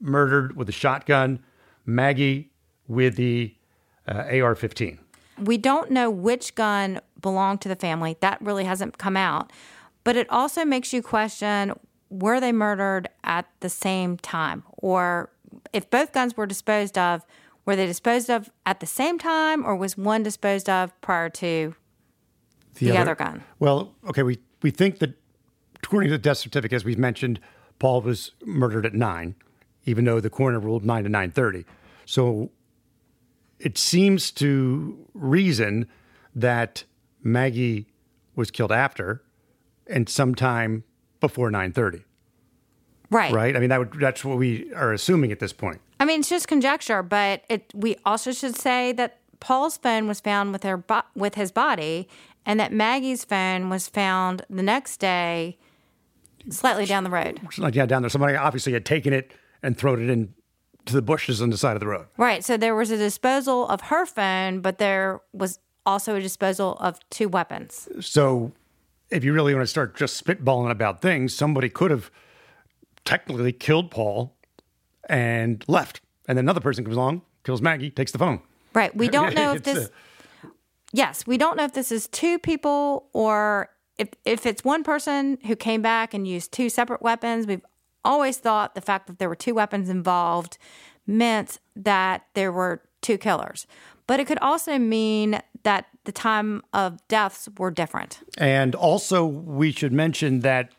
murdered 0.00 0.56
with 0.56 0.68
a 0.68 0.72
shotgun, 0.72 1.42
Maggie 1.84 2.52
with 2.86 3.16
the 3.16 3.56
uh, 4.08 4.14
AR-15. 4.14 4.98
We 5.38 5.58
don't 5.58 5.90
know 5.90 6.10
which 6.10 6.54
gun 6.54 7.00
belonged 7.20 7.60
to 7.62 7.68
the 7.68 7.76
family. 7.76 8.16
That 8.20 8.40
really 8.40 8.64
hasn't 8.64 8.98
come 8.98 9.16
out. 9.16 9.52
But 10.04 10.16
it 10.16 10.28
also 10.30 10.64
makes 10.64 10.92
you 10.92 11.02
question 11.02 11.72
were 12.10 12.40
they 12.40 12.52
murdered 12.52 13.08
at 13.24 13.46
the 13.60 13.70
same 13.70 14.18
time? 14.18 14.64
Or 14.76 15.30
if 15.72 15.88
both 15.88 16.12
guns 16.12 16.36
were 16.36 16.46
disposed 16.46 16.98
of, 16.98 17.24
were 17.64 17.74
they 17.74 17.86
disposed 17.86 18.28
of 18.28 18.50
at 18.66 18.80
the 18.80 18.86
same 18.86 19.18
time 19.18 19.64
or 19.64 19.74
was 19.74 19.96
one 19.96 20.22
disposed 20.22 20.68
of 20.68 20.98
prior 21.00 21.30
to 21.30 21.74
the, 22.74 22.96
other, 22.96 23.14
gun? 23.14 23.42
Well, 23.58 23.94
okay, 24.08 24.22
we, 24.22 24.38
we 24.60 24.70
think 24.70 24.98
that 24.98 25.14
according 25.82 26.10
to 26.10 26.14
the 26.16 26.22
death 26.22 26.38
certificate, 26.38 26.76
as 26.76 26.84
we've 26.84 26.98
mentioned, 26.98 27.40
Paul 27.78 28.02
was 28.02 28.32
murdered 28.44 28.84
at 28.84 28.94
nine, 28.94 29.34
even 29.86 30.04
though 30.04 30.20
the 30.20 30.30
coroner 30.30 30.60
ruled 30.60 30.84
nine 30.84 31.04
to 31.04 31.08
nine 31.08 31.30
thirty. 31.30 31.64
So 32.04 32.50
it 33.62 33.78
seems 33.78 34.30
to 34.32 35.08
reason 35.14 35.86
that 36.34 36.84
Maggie 37.22 37.86
was 38.34 38.50
killed 38.50 38.72
after 38.72 39.22
and 39.86 40.08
sometime 40.08 40.84
before 41.20 41.50
nine 41.50 41.72
thirty. 41.72 42.04
Right. 43.10 43.32
Right? 43.32 43.54
I 43.56 43.60
mean, 43.60 43.68
that 43.68 43.78
would 43.78 43.92
that's 44.00 44.24
what 44.24 44.38
we 44.38 44.72
are 44.74 44.92
assuming 44.92 45.32
at 45.32 45.38
this 45.38 45.52
point. 45.52 45.80
I 46.00 46.04
mean, 46.04 46.20
it's 46.20 46.28
just 46.28 46.48
conjecture, 46.48 47.02
but 47.02 47.44
it. 47.48 47.70
We 47.74 47.96
also 48.04 48.32
should 48.32 48.56
say 48.56 48.92
that 48.92 49.18
Paul's 49.38 49.76
phone 49.76 50.08
was 50.08 50.20
found 50.20 50.52
with 50.52 50.62
her 50.64 50.78
bo- 50.78 51.02
with 51.14 51.34
his 51.36 51.52
body, 51.52 52.08
and 52.44 52.58
that 52.58 52.72
Maggie's 52.72 53.24
phone 53.24 53.68
was 53.68 53.88
found 53.88 54.44
the 54.48 54.62
next 54.62 54.96
day, 54.96 55.58
slightly 56.48 56.86
down 56.86 57.04
the 57.04 57.10
road. 57.10 57.40
Like 57.58 57.74
yeah, 57.74 57.86
down 57.86 58.02
there, 58.02 58.08
somebody 58.08 58.34
obviously 58.34 58.72
had 58.72 58.84
taken 58.84 59.12
it 59.12 59.32
and 59.62 59.76
thrown 59.76 60.02
it 60.02 60.10
in 60.10 60.34
to 60.86 60.94
the 60.94 61.02
bushes 61.02 61.40
on 61.40 61.50
the 61.50 61.56
side 61.56 61.76
of 61.76 61.80
the 61.80 61.86
road. 61.86 62.06
Right. 62.16 62.44
So 62.44 62.56
there 62.56 62.74
was 62.74 62.90
a 62.90 62.96
disposal 62.96 63.66
of 63.68 63.82
her 63.82 64.06
phone, 64.06 64.60
but 64.60 64.78
there 64.78 65.20
was 65.32 65.58
also 65.86 66.14
a 66.14 66.20
disposal 66.20 66.76
of 66.80 66.98
two 67.10 67.28
weapons. 67.28 67.88
So, 68.00 68.52
if 69.10 69.24
you 69.24 69.32
really 69.34 69.54
want 69.54 69.62
to 69.62 69.70
start 69.70 69.94
just 69.94 70.24
spitballing 70.24 70.70
about 70.70 71.02
things, 71.02 71.34
somebody 71.34 71.68
could 71.68 71.90
have 71.90 72.10
technically 73.04 73.52
killed 73.52 73.90
Paul 73.90 74.34
and 75.08 75.62
left. 75.68 76.00
And 76.26 76.38
then 76.38 76.44
another 76.46 76.60
person 76.60 76.84
comes 76.84 76.96
along, 76.96 77.22
kills 77.44 77.60
Maggie, 77.60 77.90
takes 77.90 78.12
the 78.12 78.18
phone. 78.18 78.40
Right. 78.74 78.94
We 78.96 79.08
don't 79.08 79.34
know 79.36 79.52
if 79.52 79.66
uh, 79.66 79.72
this. 79.72 79.90
Yes, 80.92 81.26
we 81.26 81.36
don't 81.36 81.56
know 81.56 81.64
if 81.64 81.72
this 81.72 81.92
is 81.92 82.08
two 82.08 82.38
people 82.38 83.08
or 83.12 83.68
if 83.98 84.10
if 84.24 84.46
it's 84.46 84.64
one 84.64 84.84
person 84.84 85.38
who 85.46 85.56
came 85.56 85.82
back 85.82 86.14
and 86.14 86.26
used 86.26 86.52
two 86.52 86.68
separate 86.68 87.02
weapons. 87.02 87.46
We've 87.46 87.64
always 88.04 88.38
thought 88.38 88.74
the 88.74 88.80
fact 88.80 89.06
that 89.06 89.18
there 89.18 89.28
were 89.28 89.36
two 89.36 89.54
weapons 89.54 89.88
involved 89.88 90.58
meant 91.06 91.58
that 91.76 92.26
there 92.34 92.52
were 92.52 92.82
two 93.00 93.18
killers. 93.18 93.66
But 94.06 94.20
it 94.20 94.26
could 94.26 94.38
also 94.38 94.78
mean 94.78 95.40
that 95.62 95.86
the 96.04 96.12
time 96.12 96.62
of 96.72 97.06
deaths 97.08 97.48
were 97.58 97.70
different. 97.70 98.20
And 98.38 98.74
also, 98.74 99.24
we 99.24 99.72
should 99.72 99.92
mention 99.92 100.40
that 100.40 100.72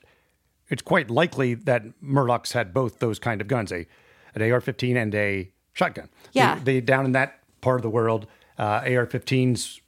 it's 0.69 0.81
quite 0.81 1.09
likely 1.09 1.53
that 1.53 1.83
Murdaugh's 2.01 2.51
had 2.51 2.73
both 2.73 2.99
those 2.99 3.19
kind 3.19 3.41
of 3.41 3.47
guns, 3.47 3.71
a 3.71 3.87
an 4.35 4.41
AR-15 4.41 4.95
and 4.95 5.13
a 5.13 5.51
shotgun. 5.73 6.09
Yeah. 6.31 6.59
they, 6.63 6.81
down 6.81 7.05
in 7.05 7.11
that 7.11 7.39
part 7.61 7.77
of 7.77 7.83
the 7.83 7.89
world, 7.89 8.25
uh, 8.57 8.81
AR-15s 8.83 9.79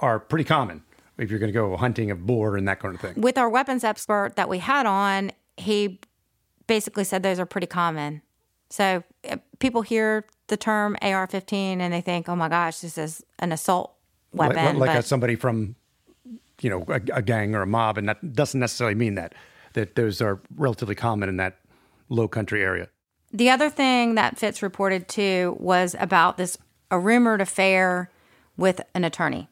are 0.00 0.18
pretty 0.18 0.44
common 0.44 0.82
if 1.18 1.30
you're 1.30 1.38
going 1.38 1.52
to 1.52 1.56
go 1.56 1.76
hunting 1.76 2.10
a 2.10 2.16
boar 2.16 2.56
and 2.56 2.66
that 2.66 2.80
kind 2.80 2.94
of 2.94 3.00
thing. 3.00 3.14
with 3.20 3.38
our 3.38 3.48
weapons 3.48 3.84
expert 3.84 4.32
that 4.34 4.48
we 4.48 4.58
had 4.58 4.86
on, 4.86 5.30
he 5.56 6.00
basically 6.66 7.04
said 7.04 7.22
those 7.22 7.38
are 7.38 7.46
pretty 7.46 7.66
common. 7.66 8.22
So 8.70 9.02
uh, 9.28 9.36
people 9.58 9.82
hear 9.82 10.24
the 10.46 10.56
term 10.56 10.96
AR-15 11.02 11.80
and 11.80 11.92
they 11.92 12.00
think, 12.00 12.28
"Oh 12.28 12.36
my 12.36 12.48
gosh, 12.48 12.78
this 12.78 12.96
is 12.96 13.22
an 13.38 13.52
assault 13.52 13.94
weapon." 14.32 14.78
like, 14.78 14.90
a, 14.90 14.94
but 14.94 15.04
somebody 15.04 15.36
from, 15.36 15.76
you 16.60 16.70
know, 16.70 16.84
a, 16.88 17.00
a 17.12 17.22
gang 17.22 17.54
or 17.54 17.62
a 17.62 17.66
mob, 17.66 17.98
and 17.98 18.08
that 18.08 18.34
doesn't 18.34 18.60
necessarily 18.60 18.94
mean 18.94 19.14
that. 19.14 19.34
That 19.74 19.94
those 19.94 20.20
are 20.20 20.40
relatively 20.56 20.94
common 20.94 21.28
in 21.28 21.36
that 21.38 21.58
low 22.08 22.28
country 22.28 22.62
area. 22.62 22.88
The 23.32 23.48
other 23.48 23.70
thing 23.70 24.14
that 24.16 24.38
Fitz 24.38 24.62
reported 24.62 25.08
to 25.08 25.56
was 25.58 25.96
about 25.98 26.36
this 26.36 26.58
a 26.90 26.98
rumored 26.98 27.40
affair 27.40 28.10
with 28.56 28.82
an 28.94 29.04
attorney. 29.04 29.48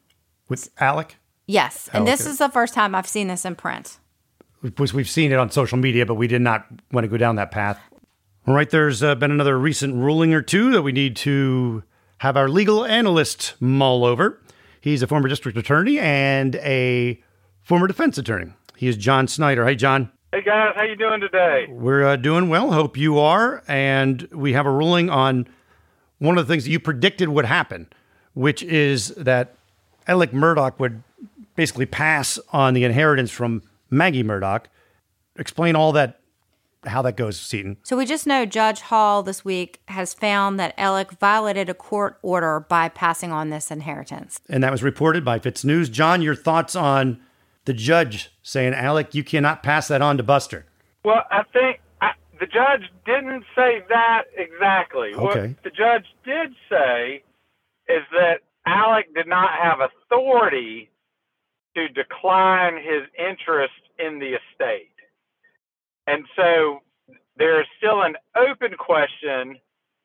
With 0.47 0.69
Alec? 0.79 1.17
Yes. 1.47 1.89
And 1.91 2.07
this 2.07 2.25
is 2.25 2.37
the 2.37 2.49
first 2.49 2.73
time 2.73 2.93
I've 2.93 3.07
seen 3.07 3.27
this 3.27 3.45
in 3.45 3.55
print. 3.55 3.97
Because 4.61 4.93
we've 4.93 5.09
seen 5.09 5.31
it 5.31 5.39
on 5.39 5.49
social 5.49 5.77
media, 5.77 6.05
but 6.05 6.15
we 6.15 6.27
did 6.27 6.41
not 6.41 6.67
want 6.91 7.03
to 7.03 7.07
go 7.07 7.17
down 7.17 7.35
that 7.37 7.51
path. 7.51 7.79
All 8.47 8.53
right, 8.53 8.69
there's 8.69 9.01
uh, 9.01 9.15
been 9.15 9.31
another 9.31 9.57
recent 9.57 9.95
ruling 9.95 10.33
or 10.33 10.41
two 10.41 10.71
that 10.71 10.81
we 10.81 10.91
need 10.91 11.15
to 11.17 11.83
have 12.19 12.37
our 12.37 12.47
legal 12.47 12.85
analyst 12.85 13.55
mull 13.59 14.05
over. 14.05 14.39
He's 14.79 15.01
a 15.01 15.07
former 15.07 15.27
district 15.27 15.57
attorney 15.57 15.99
and 15.99 16.55
a 16.57 17.21
former 17.61 17.87
defense 17.87 18.17
attorney. 18.17 18.53
He 18.77 18.87
is 18.87 18.97
John 18.97 19.27
Snyder. 19.27 19.65
Hey, 19.65 19.75
John. 19.75 20.11
Hey 20.33 20.41
guys, 20.43 20.73
how 20.75 20.83
you 20.83 20.95
doing 20.95 21.19
today? 21.19 21.65
We're 21.69 22.05
uh, 22.05 22.15
doing 22.15 22.47
well. 22.47 22.71
Hope 22.71 22.95
you 22.95 23.19
are. 23.19 23.63
And 23.67 24.21
we 24.31 24.53
have 24.53 24.65
a 24.65 24.71
ruling 24.71 25.09
on 25.09 25.47
one 26.19 26.37
of 26.37 26.47
the 26.47 26.53
things 26.53 26.63
that 26.63 26.71
you 26.71 26.79
predicted 26.79 27.29
would 27.29 27.45
happen, 27.45 27.87
which 28.33 28.63
is 28.63 29.09
that 29.09 29.55
Alec 30.07 30.31
Murdaugh 30.31 30.79
would 30.79 31.03
basically 31.55 31.85
pass 31.85 32.39
on 32.53 32.73
the 32.73 32.85
inheritance 32.85 33.29
from 33.29 33.61
Maggie 33.91 34.23
Murdaugh. 34.23 34.63
Explain 35.37 35.75
all 35.75 35.91
that, 35.91 36.19
how 36.85 37.01
that 37.03 37.17
goes, 37.17 37.39
Seaton. 37.39 37.77
So 37.83 37.95
we 37.97 38.05
just 38.05 38.25
know 38.25 38.45
Judge 38.45 38.81
Hall 38.81 39.21
this 39.21 39.45
week 39.45 39.81
has 39.87 40.13
found 40.13 40.59
that 40.59 40.73
Alec 40.77 41.11
violated 41.19 41.69
a 41.69 41.73
court 41.73 42.17
order 42.21 42.61
by 42.61 42.89
passing 42.89 43.31
on 43.31 43.49
this 43.49 43.69
inheritance. 43.69 44.39
And 44.49 44.63
that 44.63 44.71
was 44.71 44.81
reported 44.81 45.23
by 45.23 45.39
FITSNews. 45.39 45.91
John, 45.91 46.21
your 46.21 46.35
thoughts 46.35 46.75
on 46.75 47.19
the 47.65 47.73
judge 47.73 48.31
saying, 48.41 48.73
Alec, 48.73 49.13
you 49.13 49.23
cannot 49.23 49.63
pass 49.63 49.87
that 49.89 50.01
on 50.01 50.17
to 50.17 50.23
Buster? 50.23 50.65
Well, 51.03 51.23
I 51.31 51.43
think 51.53 51.79
I, 52.01 52.11
the 52.39 52.45
judge 52.45 52.91
didn't 53.05 53.43
say 53.55 53.83
that 53.89 54.23
exactly. 54.37 55.13
Okay. 55.13 55.47
What 55.47 55.63
the 55.63 55.69
judge 55.69 56.05
did 56.23 56.53
say 56.69 57.23
is 57.89 58.03
that 58.11 58.41
Alec 58.65 59.13
did 59.15 59.27
not 59.27 59.49
have 59.61 59.79
authority 59.79 60.90
to 61.75 61.87
decline 61.89 62.75
his 62.75 63.03
interest 63.17 63.73
in 63.97 64.19
the 64.19 64.37
estate. 64.37 64.95
And 66.07 66.25
so 66.35 66.79
there 67.37 67.61
is 67.61 67.67
still 67.77 68.01
an 68.01 68.15
open 68.35 68.75
question 68.77 69.57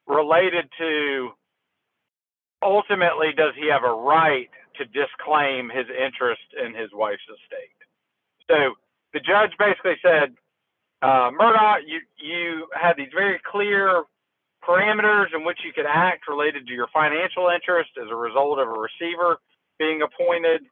related 0.06 0.68
to 0.78 1.30
ultimately 2.62 3.32
does 3.37 3.54
he 3.58 3.68
have 3.70 3.85
a 3.85 3.92
right 3.92 4.49
to 4.76 4.85
disclaim 4.85 5.70
his 5.70 5.87
interest 5.88 6.42
in 6.64 6.75
his 6.75 6.90
wife's 6.92 7.26
estate? 7.28 7.76
So 8.49 8.75
the 9.12 9.20
judge 9.20 9.52
basically 9.58 9.96
said, 10.02 10.35
uh, 11.02 11.30
Murdaugh, 11.30 11.80
you, 11.87 12.00
you 12.18 12.66
had 12.73 12.96
these 12.96 13.12
very 13.14 13.40
clear 13.50 14.04
parameters 14.66 15.35
in 15.35 15.44
which 15.44 15.58
you 15.64 15.73
could 15.73 15.87
act 15.87 16.28
related 16.28 16.66
to 16.66 16.73
your 16.73 16.88
financial 16.92 17.49
interest 17.49 17.90
as 18.00 18.08
a 18.11 18.14
result 18.14 18.58
of 18.58 18.68
a 18.68 18.70
receiver 18.70 19.38
being 19.78 20.02
appointed, 20.02 20.62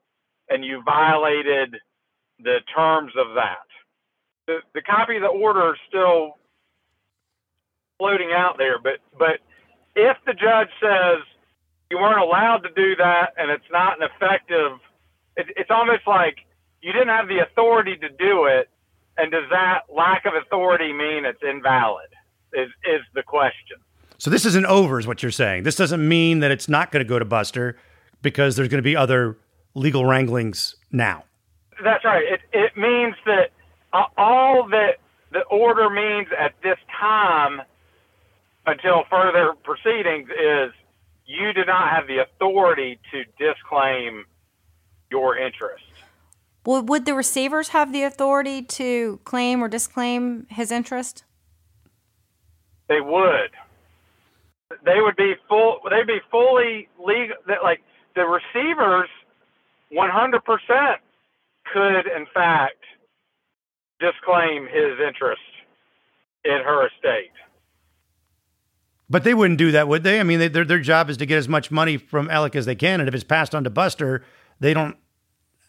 and 0.49 0.65
you 0.65 0.83
violated 0.85 1.77
the 2.39 2.59
terms 2.75 3.13
of 3.19 3.35
that. 3.35 3.67
The, 4.47 4.59
the 4.75 4.83
copy 4.83 5.17
of 5.17 5.23
the 5.23 5.29
order 5.29 5.73
is 5.73 5.81
still 5.89 6.39
floating 7.99 8.31
out 8.33 8.57
there, 8.59 8.79
but, 8.79 8.99
but 9.19 9.41
if 9.95 10.17
the 10.27 10.35
judge 10.35 10.69
says 10.83 11.25
you 11.91 11.99
weren't 11.99 12.21
allowed 12.21 12.59
to 12.59 12.71
do 12.75 12.97
that 12.97 13.33
and 13.37 13.51
it's 13.51 13.65
not 13.71 14.01
an 14.01 14.09
effective, 14.15 14.79
it, 15.37 15.47
it's 15.57 15.71
almost 15.71 16.03
like 16.07 16.39
you 16.83 16.93
didn't 16.93 17.09
have 17.09 17.29
the 17.29 17.39
authority 17.39 17.97
to 17.97 18.09
do 18.09 18.45
it, 18.45 18.69
and 19.17 19.33
does 19.33 19.45
that 19.51 19.83
lack 19.95 20.27
of 20.27 20.35
authority 20.35 20.93
mean 20.93 21.25
it's 21.25 21.43
invalid? 21.43 22.09
Is 22.53 22.69
is 22.85 23.01
the 23.15 23.23
question. 23.23 23.79
So 24.19 24.31
this 24.31 24.45
isn't 24.45 24.67
over, 24.67 24.99
is 24.99 25.07
what 25.07 25.23
you're 25.23 25.33
saying. 25.33 25.65
This 25.65 25.77
doesn't 25.77 26.07
mean 26.07 26.41
that 26.41 26.51
it's 26.51 26.69
not 26.69 26.93
going 26.93 27.05
to 27.05 27.09
go 27.09 27.19
to 27.19 27.25
Buster 27.25 27.77
because 28.23 28.55
there's 28.55 28.69
going 28.69 28.79
to 28.79 28.83
be 28.83 28.95
other 28.95 29.37
legal 29.75 30.05
wranglings 30.05 30.77
now. 30.91 31.25
That's 31.83 32.05
right. 32.05 32.25
It 32.25 32.41
it 32.53 32.77
means 32.77 33.17
that 33.27 33.51
uh, 33.93 34.05
all 34.17 34.69
that 34.69 34.99
the 35.33 35.43
order 35.43 35.91
means 35.91 36.29
at 36.39 36.53
this 36.63 36.79
time, 36.99 37.63
until 38.67 39.03
further 39.11 39.55
proceedings, 39.65 40.29
is 40.31 40.73
you 41.27 41.53
do 41.53 41.65
not 41.65 41.91
have 41.91 42.07
the 42.07 42.19
authority 42.19 42.99
to 43.11 43.25
disclaim 43.39 44.25
your 45.11 45.37
interest. 45.37 45.85
Well, 46.65 46.83
would 46.83 47.05
the 47.05 47.15
receivers 47.15 47.69
have 47.71 47.93
the 47.93 48.05
authority 48.05 48.63
to 48.63 49.21
claim 49.25 49.63
or 49.63 49.69
disclaim 49.69 50.47
his 50.49 50.71
interest? 50.71 51.25
They 52.89 53.01
would. 53.01 53.51
They 54.85 55.01
would 55.01 55.17
be 55.17 55.35
full. 55.49 55.81
They'd 55.91 56.07
be 56.07 56.21
fully 56.31 56.89
legal. 56.99 57.37
that, 57.49 57.63
Like 57.63 57.83
the 58.15 58.25
receivers, 58.25 59.09
one 59.95 60.11
hundred 60.11 60.45
percent 60.45 61.01
could, 61.73 62.07
in 62.07 62.27
fact, 62.35 62.83
disclaim 64.01 64.67
his 64.67 64.99
interest 65.07 65.41
in 66.45 66.61
her 66.63 66.87
estate. 66.87 67.31
But 69.09 69.25
they 69.25 69.35
wouldn't 69.35 69.59
do 69.59 69.71
that, 69.71 69.87
would 69.89 70.03
they? 70.03 70.19
I 70.19 70.23
mean, 70.23 70.39
they, 70.39 70.49
their 70.49 70.65
their 70.65 70.81
job 70.81 71.09
is 71.11 71.17
to 71.19 71.27
get 71.27 71.39
as 71.39 71.49
much 71.49 71.71
money 71.71 71.97
from 71.97 72.29
Alec 72.31 72.57
as 72.57 72.67
they 72.67 72.75
can, 72.75 73.01
and 73.01 73.09
if 73.09 73.15
it's 73.15 73.25
passed 73.25 73.55
on 73.55 73.65
to 73.65 73.71
Buster, 73.71 74.25
they 74.61 74.75
don't 74.75 74.97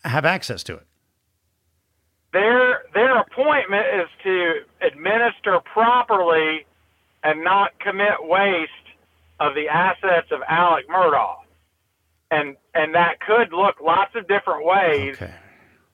have 0.04 0.26
access 0.26 0.64
to 0.64 0.74
it. 0.76 0.88
Their 2.34 2.84
their 2.94 3.18
appointment 3.20 3.86
is 4.02 4.10
to 4.24 4.54
administer 4.82 5.60
properly 5.72 6.66
and 7.24 7.44
not 7.44 7.80
commit 7.80 8.14
waste 8.22 8.72
of 9.40 9.54
the 9.56 9.68
assets 9.68 10.28
of 10.32 10.42
Alec 10.48 10.88
Murdaugh, 10.90 11.38
and 12.32 12.56
and 12.74 12.96
that 12.96 13.20
could 13.20 13.54
look 13.54 13.76
lots 13.82 14.16
of 14.16 14.28
different 14.28 14.66
ways, 14.66 15.16
Okay. 15.16 15.34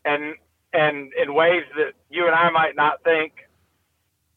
and 0.05 0.35
and 0.73 1.11
in 1.21 1.33
ways 1.33 1.63
that 1.75 1.93
you 2.09 2.25
and 2.25 2.35
I 2.35 2.49
might 2.49 2.75
not 2.75 3.03
think 3.03 3.33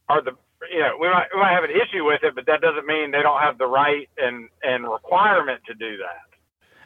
are 0.09 0.23
the 0.23 0.33
you 0.73 0.81
know 0.81 0.97
we 1.01 1.09
might 1.09 1.27
we 1.35 1.41
might 1.41 1.53
have 1.53 1.65
an 1.65 1.71
issue 1.71 2.05
with 2.05 2.23
it, 2.23 2.35
but 2.35 2.47
that 2.47 2.61
doesn't 2.61 2.87
mean 2.87 3.11
they 3.11 3.23
don't 3.23 3.41
have 3.41 3.59
the 3.59 3.67
right 3.67 4.09
and 4.19 4.49
and 4.63 4.85
requirement 4.91 5.63
to 5.67 5.75
do 5.75 5.97
that. 5.99 6.37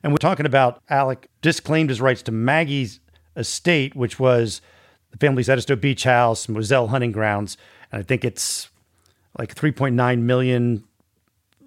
And 0.02 0.12
we're 0.12 0.18
talking 0.18 0.46
about 0.46 0.82
Alec 0.88 1.28
disclaimed 1.42 1.90
his 1.90 2.00
rights 2.00 2.22
to 2.22 2.32
Maggie's 2.32 3.00
estate, 3.36 3.96
which 3.96 4.20
was 4.20 4.60
the 5.10 5.16
family's 5.18 5.48
Edisto 5.48 5.74
Beach 5.74 6.04
House, 6.04 6.48
Moselle 6.48 6.88
hunting 6.88 7.12
grounds, 7.12 7.56
and 7.90 8.00
I 8.00 8.02
think 8.04 8.24
it's 8.24 8.68
like 9.38 9.54
3.9 9.54 10.20
million, 10.22 10.84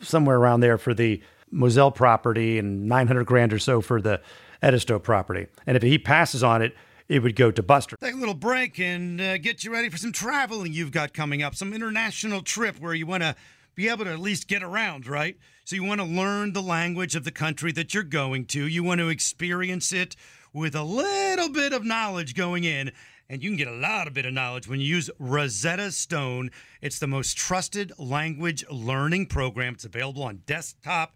somewhere 0.02 0.38
around 0.38 0.60
there 0.62 0.78
for 0.78 0.94
the 0.94 1.22
Moselle 1.52 1.92
property, 1.92 2.58
and 2.58 2.88
900 2.88 3.26
grand 3.26 3.54
or 3.54 3.60
so 3.60 3.82
for 3.82 4.02
the 4.02 4.22
Edisto 4.62 5.00
property. 5.00 5.48
And 5.66 5.76
if 5.76 5.84
he 5.84 5.98
passes 5.98 6.44
on 6.44 6.62
it, 6.62 6.76
it 7.08 7.22
would 7.22 7.36
go 7.36 7.52
to 7.52 7.62
Buster. 7.62 7.98
Take 8.00 8.14
a 8.14 8.18
little 8.18 8.34
break 8.34 8.80
and 8.80 9.20
uh, 9.20 9.38
get 9.38 9.64
you 9.64 9.74
ready 9.74 9.90
for 9.90 9.98
some 9.98 10.14
traveling 10.14 10.72
you've 10.72 10.92
got 10.92 11.14
coming 11.14 11.44
up, 11.44 11.56
some 11.56 11.74
international 11.74 12.42
trip 12.42 12.80
where 12.80 12.94
you 12.94 13.06
want 13.06 13.24
to 13.24 13.36
be 13.76 13.90
able 13.90 14.06
to 14.06 14.12
at 14.12 14.20
least 14.20 14.48
get 14.48 14.64
around, 14.64 15.08
right? 15.08 15.38
So 15.66 15.76
you 15.76 15.84
want 15.84 16.00
to 16.00 16.08
learn 16.08 16.54
the 16.54 16.62
language 16.62 17.16
of 17.16 17.24
the 17.24 17.32
country 17.32 17.72
that 17.74 17.94
you're 17.94 18.04
going 18.04 18.46
to. 18.48 18.66
You 18.66 18.84
want 18.84 19.00
to 19.00 19.10
experience 19.10 19.92
it 19.92 20.16
with 20.54 20.76
a 20.76 20.84
little 20.84 21.50
bit 21.50 21.74
of 21.74 21.84
knowledge 21.84 22.36
going 22.36 22.64
in. 22.64 22.92
And 23.30 23.42
you 23.42 23.50
can 23.50 23.58
get 23.58 23.68
a 23.70 23.76
lot 23.76 24.08
of 24.08 24.14
bit 24.14 24.26
of 24.26 24.34
knowledge 24.34 24.68
when 24.68 24.82
you 24.82 24.86
use 24.86 25.10
Rosetta 25.18 25.92
Stone. 25.94 26.52
It's 26.82 27.00
the 27.00 27.08
most 27.08 27.38
trusted 27.38 27.94
language 27.98 28.66
learning 28.70 29.28
program. 29.28 29.76
It's 29.76 29.86
available 29.86 30.24
on 30.24 30.44
desktop. 30.46 31.16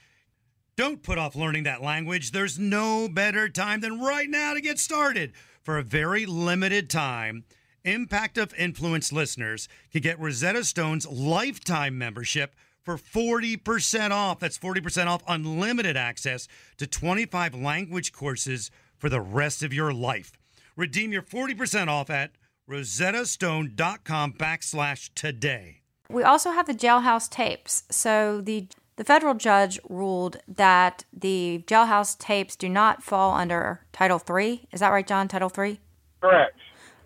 Don't 0.81 1.03
put 1.03 1.19
off 1.19 1.35
learning 1.35 1.61
that 1.65 1.83
language. 1.83 2.31
There's 2.31 2.57
no 2.57 3.07
better 3.07 3.47
time 3.47 3.81
than 3.81 4.01
right 4.01 4.27
now 4.27 4.55
to 4.55 4.61
get 4.61 4.79
started. 4.79 5.31
For 5.61 5.77
a 5.77 5.83
very 5.83 6.25
limited 6.25 6.89
time, 6.89 7.43
Impact 7.83 8.39
of 8.39 8.51
Influence 8.55 9.13
listeners 9.13 9.69
can 9.91 10.01
get 10.01 10.19
Rosetta 10.19 10.65
Stone's 10.65 11.05
lifetime 11.05 11.99
membership 11.99 12.55
for 12.81 12.97
40% 12.97 14.09
off. 14.09 14.39
That's 14.39 14.57
40% 14.57 15.05
off 15.05 15.21
unlimited 15.27 15.95
access 15.95 16.47
to 16.77 16.87
25 16.87 17.53
language 17.53 18.11
courses 18.11 18.71
for 18.97 19.07
the 19.07 19.21
rest 19.21 19.61
of 19.61 19.71
your 19.71 19.93
life. 19.93 20.31
Redeem 20.75 21.11
your 21.11 21.21
40% 21.21 21.89
off 21.89 22.09
at 22.09 22.31
rosettastone.com 22.67 24.33
backslash 24.33 25.11
today. 25.13 25.81
We 26.09 26.23
also 26.23 26.49
have 26.51 26.65
the 26.65 26.73
jailhouse 26.73 27.29
tapes. 27.29 27.83
So 27.91 28.41
the 28.41 28.67
the 28.97 29.03
federal 29.03 29.33
judge 29.33 29.79
ruled 29.89 30.37
that 30.47 31.05
the 31.13 31.63
jailhouse 31.67 32.17
tapes 32.17 32.55
do 32.55 32.69
not 32.69 33.01
fall 33.03 33.33
under 33.33 33.85
Title 33.91 34.21
III. 34.29 34.67
Is 34.71 34.79
that 34.81 34.89
right, 34.89 35.07
John? 35.07 35.27
Title 35.27 35.51
III? 35.55 35.79
Correct. 36.21 36.57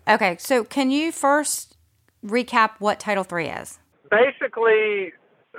Okay, 0.08 0.36
so 0.38 0.62
can 0.64 0.90
you 0.90 1.10
first 1.10 1.76
recap 2.24 2.72
what 2.78 3.00
Title 3.00 3.26
III 3.30 3.48
is? 3.48 3.78
Basically, 4.10 5.12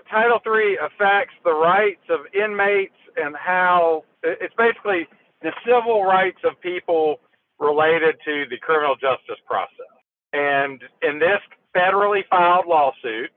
Title 0.09 0.39
III 0.45 0.77
affects 0.77 1.33
the 1.43 1.53
rights 1.53 2.03
of 2.09 2.21
inmates 2.33 2.95
and 3.17 3.35
how 3.35 4.03
it's 4.23 4.53
basically 4.57 5.07
the 5.41 5.51
civil 5.65 6.03
rights 6.03 6.39
of 6.43 6.59
people 6.61 7.19
related 7.59 8.15
to 8.25 8.45
the 8.49 8.57
criminal 8.57 8.95
justice 8.95 9.41
process. 9.45 9.91
And 10.33 10.83
in 11.01 11.19
this 11.19 11.41
federally 11.75 12.21
filed 12.29 12.65
lawsuit, 12.67 13.31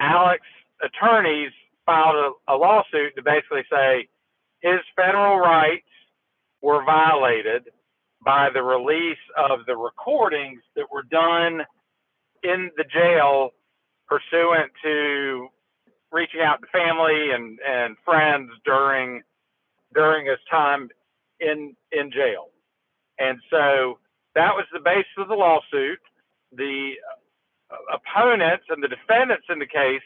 Alec's 0.00 0.42
attorneys 0.82 1.52
filed 1.90 2.34
a, 2.48 2.54
a 2.54 2.56
lawsuit 2.56 3.16
to 3.16 3.22
basically 3.22 3.64
say 3.70 4.08
his 4.60 4.78
federal 4.94 5.38
rights 5.38 5.86
were 6.62 6.84
violated 6.84 7.64
by 8.24 8.48
the 8.52 8.62
release 8.62 9.18
of 9.36 9.60
the 9.66 9.76
recordings 9.76 10.60
that 10.76 10.86
were 10.92 11.02
done 11.02 11.62
in 12.44 12.70
the 12.76 12.84
jail 12.84 13.50
pursuant 14.06 14.70
to 14.82 15.48
reaching 16.12 16.40
out 16.40 16.60
to 16.60 16.66
family 16.68 17.30
and, 17.32 17.58
and 17.66 17.96
friends 18.04 18.50
during 18.64 19.22
during 19.92 20.26
his 20.26 20.38
time 20.48 20.88
in 21.40 21.74
in 21.92 22.10
jail. 22.12 22.50
And 23.18 23.38
so 23.50 23.98
that 24.34 24.54
was 24.54 24.66
the 24.72 24.80
basis 24.80 25.18
of 25.18 25.28
the 25.28 25.34
lawsuit. 25.34 25.98
The 26.52 26.92
uh, 27.70 27.96
opponents 27.96 28.64
and 28.68 28.82
the 28.82 28.88
defendants 28.88 29.46
in 29.48 29.58
the 29.58 29.66
case 29.66 30.02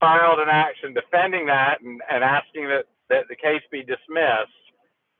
filed 0.00 0.38
an 0.38 0.48
action 0.50 0.94
defending 0.94 1.46
that 1.46 1.80
and, 1.82 2.00
and 2.10 2.22
asking 2.22 2.68
that, 2.68 2.84
that 3.08 3.28
the 3.28 3.36
case 3.36 3.62
be 3.70 3.80
dismissed 3.80 4.52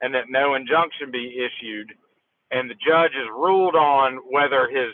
and 0.01 0.13
that 0.13 0.25
no 0.29 0.55
injunction 0.55 1.11
be 1.11 1.37
issued. 1.37 1.93
And 2.51 2.69
the 2.69 2.75
judge 2.75 3.11
has 3.13 3.29
ruled 3.31 3.75
on 3.75 4.19
whether 4.29 4.67
his 4.69 4.93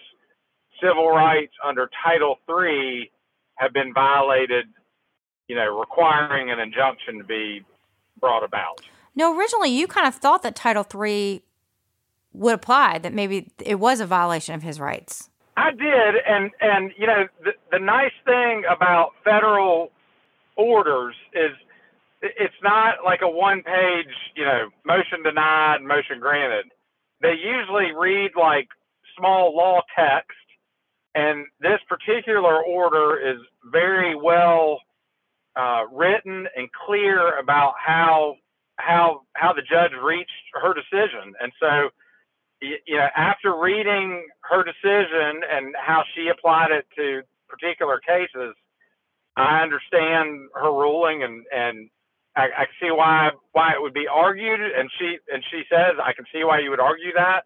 civil 0.81 1.09
rights 1.09 1.53
under 1.63 1.89
Title 2.03 2.37
III 2.49 3.11
have 3.55 3.73
been 3.73 3.93
violated, 3.93 4.65
you 5.47 5.55
know, 5.55 5.77
requiring 5.77 6.49
an 6.49 6.59
injunction 6.59 7.19
to 7.19 7.23
be 7.23 7.63
brought 8.19 8.43
about. 8.43 8.81
No, 9.15 9.37
originally 9.37 9.69
you 9.69 9.87
kind 9.87 10.07
of 10.07 10.15
thought 10.15 10.41
that 10.43 10.55
Title 10.55 10.85
III 10.93 11.43
would 12.33 12.55
apply, 12.55 12.97
that 12.99 13.13
maybe 13.13 13.51
it 13.59 13.75
was 13.75 13.99
a 13.99 14.07
violation 14.07 14.55
of 14.55 14.63
his 14.63 14.79
rights. 14.79 15.29
I 15.55 15.71
did, 15.71 16.15
and 16.27 16.51
and 16.61 16.91
you 16.97 17.07
know 17.07 17.27
the 17.43 17.51
the 17.71 17.79
nice 17.79 18.13
thing 18.25 18.63
about 18.69 19.11
federal 19.23 19.91
orders 20.55 21.15
is 21.33 21.51
it's 22.21 22.55
not 22.63 23.03
like 23.05 23.21
a 23.21 23.29
one 23.29 23.61
page 23.63 24.13
you 24.35 24.45
know 24.45 24.69
motion 24.85 25.23
denied, 25.23 25.81
motion 25.81 26.19
granted. 26.19 26.65
They 27.21 27.33
usually 27.33 27.91
read 27.97 28.31
like 28.39 28.67
small 29.17 29.55
law 29.55 29.81
text, 29.97 30.37
and 31.15 31.45
this 31.61 31.79
particular 31.87 32.63
order 32.63 33.19
is 33.19 33.37
very 33.71 34.15
well 34.15 34.79
uh, 35.55 35.83
written 35.91 36.47
and 36.55 36.69
clear 36.85 37.37
about 37.37 37.75
how 37.83 38.37
how 38.77 39.21
how 39.35 39.53
the 39.53 39.61
judge 39.61 39.91
reached 40.03 40.31
her 40.53 40.73
decision, 40.73 41.33
and 41.39 41.51
so 41.59 41.89
you 42.63 42.97
know, 42.97 43.07
after 43.15 43.55
reading 43.55 44.27
her 44.41 44.63
decision 44.63 45.41
and 45.49 45.75
how 45.77 46.03
she 46.15 46.29
applied 46.29 46.71
it 46.71 46.85
to 46.95 47.21
particular 47.47 47.99
cases, 47.99 48.55
I 49.35 49.61
understand 49.61 50.49
her 50.53 50.71
ruling 50.71 51.23
and 51.23 51.45
and 51.51 51.89
I, 52.35 52.47
I 52.57 52.65
see 52.81 52.89
why 52.89 53.31
why 53.51 53.71
it 53.73 53.81
would 53.81 53.93
be 53.93 54.07
argued. 54.07 54.59
And 54.61 54.89
she 54.97 55.17
and 55.31 55.43
she 55.51 55.63
says 55.69 55.95
I 56.03 56.13
can 56.13 56.25
see 56.33 56.43
why 56.43 56.59
you 56.59 56.69
would 56.69 56.79
argue 56.79 57.13
that, 57.15 57.41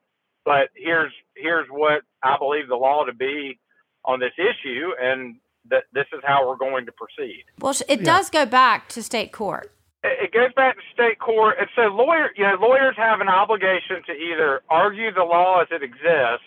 but 0.45 0.69
here's 0.75 1.13
here's 1.36 1.67
what 1.69 2.03
I 2.23 2.38
believe 2.38 2.67
the 2.67 2.75
law 2.75 3.06
to 3.06 3.13
be 3.13 3.60
on 4.06 4.19
this 4.19 4.34
issue, 4.38 4.91
and 5.01 5.38
that 5.69 5.84
this 5.93 6.06
is 6.13 6.21
how 6.23 6.47
we're 6.47 6.56
going 6.56 6.86
to 6.86 6.91
proceed. 6.93 7.43
Well, 7.60 7.75
it 7.89 8.03
does 8.03 8.30
go 8.30 8.45
back 8.45 8.88
to 8.89 9.03
state 9.03 9.34
court 9.34 9.71
it 10.21 10.31
goes 10.33 10.53
back 10.55 10.75
to 10.75 10.81
state 10.93 11.19
court, 11.19 11.55
and 11.59 11.67
so 11.75 11.83
lawyer, 11.83 12.29
you 12.35 12.43
know, 12.43 12.57
lawyers 12.59 12.95
have 12.97 13.21
an 13.21 13.29
obligation 13.29 14.03
to 14.07 14.13
either 14.13 14.61
argue 14.69 15.13
the 15.13 15.23
law 15.23 15.61
as 15.61 15.67
it 15.71 15.83
exists 15.83 16.45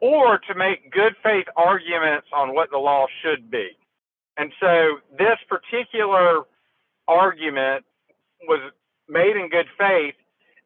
or 0.00 0.38
to 0.38 0.54
make 0.54 0.90
good 0.90 1.14
faith 1.22 1.46
arguments 1.56 2.26
on 2.32 2.54
what 2.54 2.70
the 2.70 2.78
law 2.78 3.06
should 3.22 3.50
be. 3.50 3.68
And 4.36 4.52
so 4.58 4.98
this 5.18 5.38
particular 5.48 6.44
argument 7.06 7.84
was 8.48 8.72
made 9.08 9.36
in 9.36 9.50
good 9.50 9.66
faith. 9.78 10.14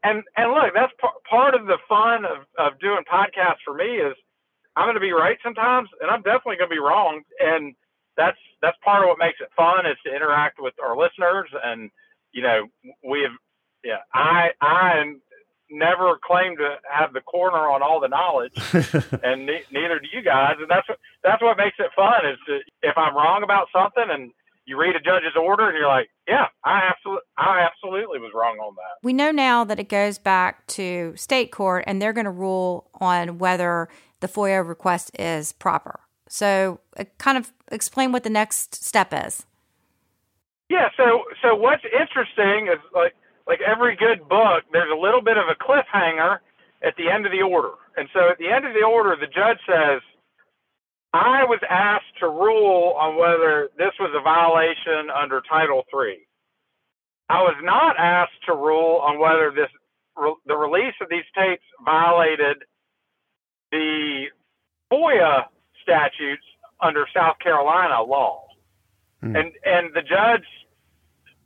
And 0.04 0.22
and 0.36 0.52
look, 0.52 0.72
that's 0.74 0.92
p- 1.00 1.20
part 1.28 1.54
of 1.54 1.66
the 1.66 1.78
fun 1.88 2.24
of, 2.24 2.46
of 2.58 2.78
doing 2.78 3.02
podcasts 3.10 3.64
for 3.64 3.74
me 3.74 3.96
is 3.98 4.14
I'm 4.76 4.84
going 4.84 4.94
to 4.94 5.00
be 5.00 5.12
right 5.12 5.38
sometimes, 5.42 5.88
and 6.00 6.10
I'm 6.10 6.22
definitely 6.22 6.56
going 6.56 6.70
to 6.70 6.76
be 6.76 6.78
wrong. 6.78 7.22
And 7.40 7.74
that's 8.16 8.38
that's 8.62 8.76
part 8.84 9.02
of 9.02 9.08
what 9.08 9.18
makes 9.18 9.40
it 9.40 9.48
fun 9.56 9.86
is 9.86 9.96
to 10.06 10.14
interact 10.14 10.60
with 10.60 10.74
our 10.82 10.96
listeners 10.96 11.48
and 11.64 11.90
you 12.34 12.42
know, 12.42 12.66
we 13.08 13.22
have, 13.22 13.32
yeah, 13.82 14.02
I, 14.12 14.50
I 14.60 15.04
never 15.70 16.18
claim 16.22 16.56
to 16.58 16.76
have 16.90 17.12
the 17.12 17.20
corner 17.20 17.70
on 17.70 17.82
all 17.82 18.00
the 18.00 18.08
knowledge, 18.08 18.52
and 19.22 19.46
ne- 19.46 19.64
neither 19.70 19.98
do 20.00 20.08
you 20.12 20.22
guys. 20.22 20.56
And 20.58 20.68
that's 20.68 20.88
what, 20.88 20.98
that's 21.22 21.40
what 21.40 21.56
makes 21.56 21.76
it 21.78 21.90
fun 21.96 22.26
is 22.26 22.38
to, 22.46 22.58
if 22.82 22.98
I'm 22.98 23.14
wrong 23.14 23.42
about 23.42 23.68
something 23.72 24.04
and 24.10 24.32
you 24.66 24.78
read 24.78 24.96
a 24.96 25.00
judge's 25.00 25.36
order 25.40 25.68
and 25.68 25.76
you're 25.76 25.88
like, 25.88 26.08
yeah, 26.26 26.46
I 26.64 26.90
absolutely, 26.90 27.22
I 27.36 27.66
absolutely 27.70 28.18
was 28.18 28.32
wrong 28.34 28.58
on 28.58 28.74
that. 28.74 29.06
We 29.06 29.12
know 29.12 29.30
now 29.30 29.64
that 29.64 29.78
it 29.78 29.88
goes 29.88 30.18
back 30.18 30.66
to 30.68 31.12
state 31.16 31.52
court, 31.52 31.84
and 31.86 32.00
they're 32.00 32.12
going 32.12 32.24
to 32.24 32.30
rule 32.30 32.90
on 32.94 33.38
whether 33.38 33.88
the 34.20 34.28
FOIA 34.28 34.66
request 34.66 35.10
is 35.18 35.52
proper. 35.52 36.00
So, 36.28 36.80
uh, 36.96 37.04
kind 37.18 37.36
of 37.36 37.52
explain 37.70 38.10
what 38.10 38.24
the 38.24 38.30
next 38.30 38.74
step 38.74 39.12
is. 39.12 39.44
Yeah, 40.70 40.88
so 40.96 41.24
so 41.42 41.54
what's 41.54 41.84
interesting 41.84 42.68
is 42.68 42.80
like 42.94 43.14
like 43.46 43.60
every 43.60 43.96
good 43.96 44.28
book, 44.28 44.64
there's 44.72 44.90
a 44.92 45.00
little 45.00 45.22
bit 45.22 45.36
of 45.36 45.44
a 45.48 45.56
cliffhanger 45.56 46.38
at 46.82 46.94
the 46.96 47.10
end 47.10 47.26
of 47.26 47.32
the 47.32 47.42
order. 47.42 47.72
And 47.96 48.08
so 48.12 48.30
at 48.30 48.38
the 48.38 48.48
end 48.48 48.66
of 48.66 48.74
the 48.74 48.84
order, 48.84 49.16
the 49.20 49.26
judge 49.26 49.58
says, 49.68 50.00
I 51.12 51.44
was 51.44 51.60
asked 51.68 52.18
to 52.20 52.28
rule 52.28 52.96
on 52.98 53.16
whether 53.16 53.70
this 53.78 53.92
was 54.00 54.10
a 54.16 54.22
violation 54.22 55.10
under 55.10 55.42
Title 55.48 55.84
III. 55.94 56.26
I 57.28 57.42
was 57.42 57.56
not 57.62 57.96
asked 57.98 58.44
to 58.46 58.52
rule 58.54 59.00
on 59.02 59.18
whether 59.18 59.52
this 59.54 59.70
the 60.46 60.56
release 60.56 60.94
of 61.00 61.08
these 61.10 61.24
tapes 61.36 61.64
violated 61.84 62.58
the 63.72 64.26
FOIA 64.92 65.44
statutes 65.82 66.44
under 66.80 67.06
South 67.14 67.36
Carolina 67.42 68.02
law. 68.02 68.44
Mm. 69.24 69.40
And 69.40 69.52
and 69.64 69.94
the 69.94 70.02
judge 70.02 70.46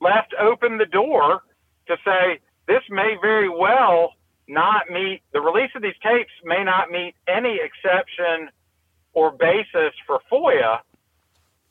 left 0.00 0.34
open 0.38 0.78
the 0.78 0.86
door 0.86 1.42
to 1.86 1.96
say 2.04 2.40
this 2.66 2.82
may 2.90 3.16
very 3.20 3.48
well 3.48 4.12
not 4.48 4.90
meet 4.90 5.22
the 5.32 5.40
release 5.40 5.70
of 5.76 5.82
these 5.82 5.98
tapes 6.02 6.32
may 6.44 6.64
not 6.64 6.90
meet 6.90 7.14
any 7.28 7.60
exception 7.62 8.48
or 9.12 9.30
basis 9.30 9.92
for 10.06 10.20
FOIA, 10.30 10.80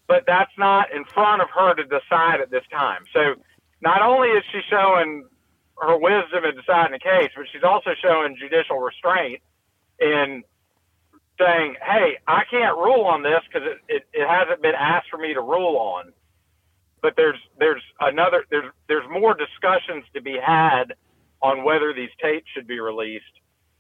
but 0.08 0.24
that's 0.28 0.52
not 0.58 0.91
in 0.93 1.04
front 1.06 1.41
of 1.41 1.50
her 1.50 1.74
to 1.74 1.84
decide 1.84 2.39
at 2.41 2.52
this 2.52 2.63
time. 2.72 3.04
So 3.13 3.36
not 3.82 4.02
only 4.02 4.30
is 4.30 4.43
she 4.52 4.62
showing 4.70 5.26
her 5.80 5.98
wisdom 5.98 6.46
in 6.46 6.56
deciding 6.56 6.93
the 6.93 7.00
case, 7.00 7.32
but 7.36 7.46
she's 7.52 7.63
also 7.63 7.91
showing 8.02 8.38
judicial 8.39 8.80
restraint 8.80 9.41
in 10.00 10.43
saying, 11.39 11.76
hey, 11.82 12.17
I 12.28 12.43
can't 12.50 12.78
rule 12.78 13.06
on 13.06 13.23
this 13.23 13.41
because 13.47 13.67
it, 13.67 13.78
it, 13.88 14.04
it 14.13 14.28
hasn't 14.28 14.62
been 14.62 14.76
asked 14.78 15.10
for 15.10 15.17
me 15.17 15.34
to 15.34 15.41
rule 15.41 15.78
on. 15.78 16.13
But 17.02 17.13
there's 17.15 17.38
there's 17.60 17.84
another 18.00 18.45
there's 18.50 18.71
there's 18.88 19.06
more 19.10 19.36
discussions 19.36 20.04
to 20.13 20.21
be 20.21 20.38
had 20.43 20.95
on 21.41 21.63
whether 21.63 21.93
these 21.93 22.10
tapes 22.21 22.47
should 22.54 22.67
be 22.67 22.80
released. 22.80 23.23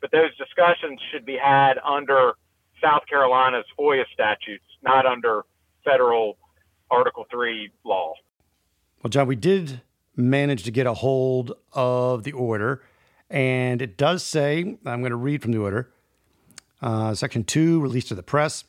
But 0.01 0.11
those 0.11 0.35
discussions 0.37 0.99
should 1.11 1.25
be 1.25 1.37
had 1.37 1.79
under 1.83 2.33
South 2.81 3.01
Carolina's 3.09 3.65
FOIA 3.77 4.03
statutes, 4.13 4.63
not 4.83 5.07
under 5.07 5.45
federal 5.83 6.37
Article 6.91 7.25
3 7.31 7.71
law. 7.83 8.13
Well, 9.01 9.09
John, 9.09 9.25
we 9.27 9.35
did 9.35 9.81
manage 10.15 10.63
to 10.63 10.71
get 10.71 10.85
a 10.85 10.93
hold 10.93 11.53
of 11.73 12.23
the 12.23 12.33
order, 12.33 12.83
and 13.31 13.81
it 13.81 13.97
does 13.97 14.23
say 14.23 14.77
I'm 14.85 15.01
going 15.01 15.09
to 15.09 15.15
read 15.15 15.41
from 15.41 15.51
the 15.51 15.57
order 15.57 15.89
uh, 16.81 17.13
Section 17.13 17.43
2, 17.43 17.79
release 17.79 18.05
to 18.05 18.15
the 18.15 18.23
press. 18.23 18.63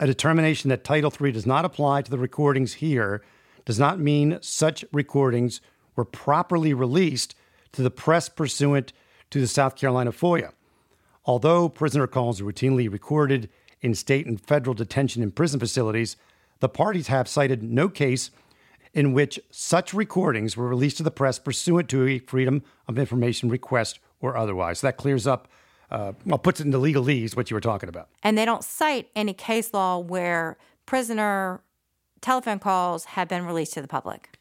A 0.00 0.06
determination 0.06 0.70
that 0.70 0.84
Title 0.84 1.10
3 1.10 1.32
does 1.32 1.46
not 1.46 1.64
apply 1.64 2.02
to 2.02 2.10
the 2.10 2.18
recordings 2.18 2.74
here 2.74 3.22
does 3.64 3.78
not 3.78 3.98
mean 3.98 4.38
such 4.42 4.84
recordings 4.92 5.60
were 5.96 6.04
properly 6.04 6.74
released 6.74 7.34
to 7.72 7.82
the 7.82 7.90
press 7.90 8.28
pursuant 8.28 8.92
to 9.30 9.40
the 9.40 9.46
South 9.46 9.76
Carolina 9.76 10.12
FOIA. 10.12 10.52
Although 11.24 11.68
prisoner 11.68 12.06
calls 12.06 12.40
are 12.40 12.44
routinely 12.44 12.90
recorded 12.90 13.48
in 13.80 13.94
state 13.94 14.26
and 14.26 14.40
federal 14.40 14.74
detention 14.74 15.22
and 15.22 15.34
prison 15.34 15.60
facilities, 15.60 16.16
the 16.60 16.68
parties 16.68 17.08
have 17.08 17.28
cited 17.28 17.62
no 17.62 17.88
case 17.88 18.30
in 18.92 19.12
which 19.12 19.40
such 19.50 19.92
recordings 19.92 20.56
were 20.56 20.68
released 20.68 20.98
to 20.98 21.02
the 21.02 21.10
press 21.10 21.38
pursuant 21.38 21.88
to 21.88 22.06
a 22.06 22.18
Freedom 22.20 22.62
of 22.86 22.98
Information 22.98 23.48
request 23.48 23.98
or 24.20 24.36
otherwise. 24.36 24.80
That 24.80 24.96
clears 24.96 25.26
up, 25.26 25.48
uh, 25.90 26.12
well, 26.24 26.38
puts 26.38 26.60
it 26.60 26.66
into 26.66 26.78
legalese 26.78 27.36
what 27.36 27.50
you 27.50 27.54
were 27.54 27.60
talking 27.60 27.88
about. 27.88 28.08
And 28.22 28.36
they 28.36 28.44
don't 28.44 28.64
cite 28.64 29.08
any 29.14 29.32
case 29.32 29.72
law 29.72 29.98
where 29.98 30.56
prisoner 30.86 31.60
telephone 32.20 32.58
calls 32.58 33.04
have 33.04 33.28
been 33.28 33.44
released 33.44 33.74
to 33.74 33.82
the 33.82 33.88
public. 33.88 34.38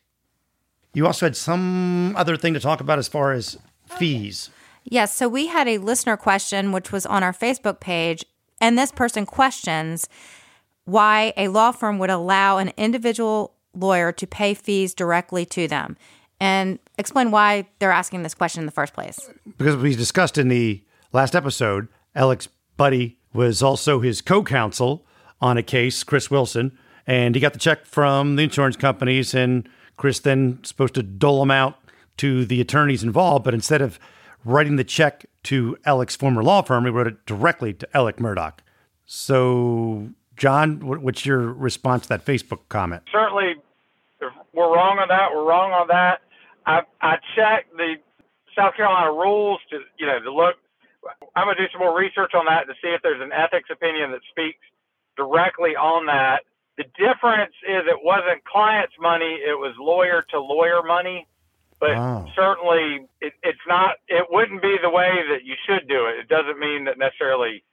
You 0.94 1.08
also 1.08 1.26
had 1.26 1.36
some 1.36 2.16
other 2.16 2.38
thing 2.38 2.54
to 2.54 2.60
talk 2.60 2.82
about 2.82 3.00
as 3.00 3.08
far 3.08 3.32
as 3.32 3.58
fees. 3.88 4.50
Yes, 4.84 5.14
so 5.14 5.28
we 5.28 5.48
had 5.48 5.68
a 5.68 5.78
listener 5.78 6.18
question 6.18 6.72
which 6.72 6.92
was 6.92 7.06
on 7.06 7.24
our 7.24 7.34
Facebook 7.34 7.80
page, 7.80 8.26
and 8.62 8.78
this 8.78 8.92
person 8.92 9.26
questions 9.26 10.08
why 10.86 11.34
a 11.38 11.48
law 11.48 11.72
firm 11.72 11.98
would 12.00 12.10
allow 12.10 12.58
an 12.58 12.74
individual 12.78 13.54
lawyer 13.74 14.12
to 14.12 14.28
pay 14.28 14.54
fees 14.54 14.94
directly 14.94 15.46
to 15.46 15.68
them 15.68 15.98
and 16.40 16.80
explain 16.98 17.32
why 17.32 17.68
they're 17.80 17.92
asking 17.92 18.24
this 18.24 18.34
question 18.34 18.62
in 18.62 18.66
the 18.66 18.72
first 18.72 18.94
place. 18.94 19.30
Because 19.58 19.78
we 19.78 19.96
discussed 19.96 20.38
in 20.38 20.50
the 20.50 20.82
last 21.14 21.36
episode, 21.36 21.88
Alec's 22.16 22.50
buddy 22.76 23.18
was 23.34 23.64
also 23.64 24.00
his 24.00 24.22
co 24.22 24.44
counsel 24.44 25.06
on 25.42 25.58
a 25.58 25.64
case, 25.64 26.04
Chris 26.04 26.30
Wilson, 26.30 26.78
and 27.08 27.36
he 27.36 27.42
got 27.42 27.54
the 27.54 27.60
check 27.60 27.86
from 27.86 28.36
the 28.36 28.44
insurance 28.44 28.76
companies, 28.76 29.34
and 29.34 29.68
Chris 29.98 30.20
then 30.20 30.60
supposed 30.64 30.96
to 30.96 31.04
dole 31.04 31.40
them 31.40 31.52
out 31.52 31.78
to 32.18 32.46
the 32.46 32.62
attorneys 32.62 33.04
involved, 33.04 33.44
but 33.44 33.54
instead 33.54 33.82
of 33.82 34.00
writing 34.46 34.76
the 34.76 34.84
check 34.84 35.26
to 35.44 35.78
Alec's 35.86 36.16
former 36.16 36.44
law 36.44 36.62
firm, 36.62 36.86
he 36.86 36.92
wrote 36.92 37.08
it 37.08 37.26
directly 37.26 37.74
to 37.74 37.98
Alec 37.98 38.18
Murdaugh. 38.18 38.54
So, 39.06 40.10
John, 40.38 41.02
what's 41.02 41.26
your 41.26 41.40
response 41.40 42.04
to 42.04 42.10
that 42.10 42.26
Facebook 42.26 42.60
comment? 42.70 43.04
Certainly, 43.12 43.56
we're 44.54 44.74
wrong 44.74 45.00
on 45.00 45.08
that. 45.10 45.30
We're 45.34 45.48
wrong 45.48 45.72
on 45.72 45.88
that. 45.88 46.22
I 46.66 46.82
I 47.02 47.18
checked 47.36 47.76
the 47.76 47.96
South 48.56 48.76
Carolina 48.76 49.12
rules 49.12 49.60
to 49.72 49.80
you 49.98 50.06
know 50.06 50.20
to 50.20 50.34
look. 50.34 50.56
I'm 51.36 51.48
gonna 51.48 51.56
do 51.56 51.70
some 51.72 51.80
more 51.80 51.98
research 51.98 52.34
on 52.34 52.46
that 52.46 52.68
to 52.68 52.74
see 52.82 52.90
if 52.90 53.02
there's 53.02 53.22
an 53.22 53.32
ethics 53.32 53.70
opinion 53.72 54.12
that 54.12 54.22
speaks 54.30 54.60
directly 55.18 55.76
on 55.76 56.08
that. 56.08 56.44
The 56.78 56.86
difference 56.98 57.54
is 57.68 57.84
it 57.86 58.00
wasn't 58.04 58.44
client's 58.46 58.96
money; 59.00 59.40
it 59.46 59.58
was 59.58 59.76
lawyer 59.80 60.26
to 60.32 60.40
lawyer 60.40 60.82
money. 60.84 61.28
But 61.80 61.98
wow. 61.98 62.26
certainly, 62.36 63.08
it, 63.20 63.34
it's 63.44 63.66
not. 63.68 63.98
It 64.08 64.28
wouldn't 64.30 64.62
be 64.62 64.78
the 64.82 64.90
way 64.90 65.12
that 65.32 65.44
you 65.44 65.56
should 65.68 65.88
do 65.88 66.06
it. 66.06 66.20
It 66.20 66.30
doesn't 66.30 66.58
mean 66.58 66.86
that 66.86 66.98
necessarily 66.98 67.64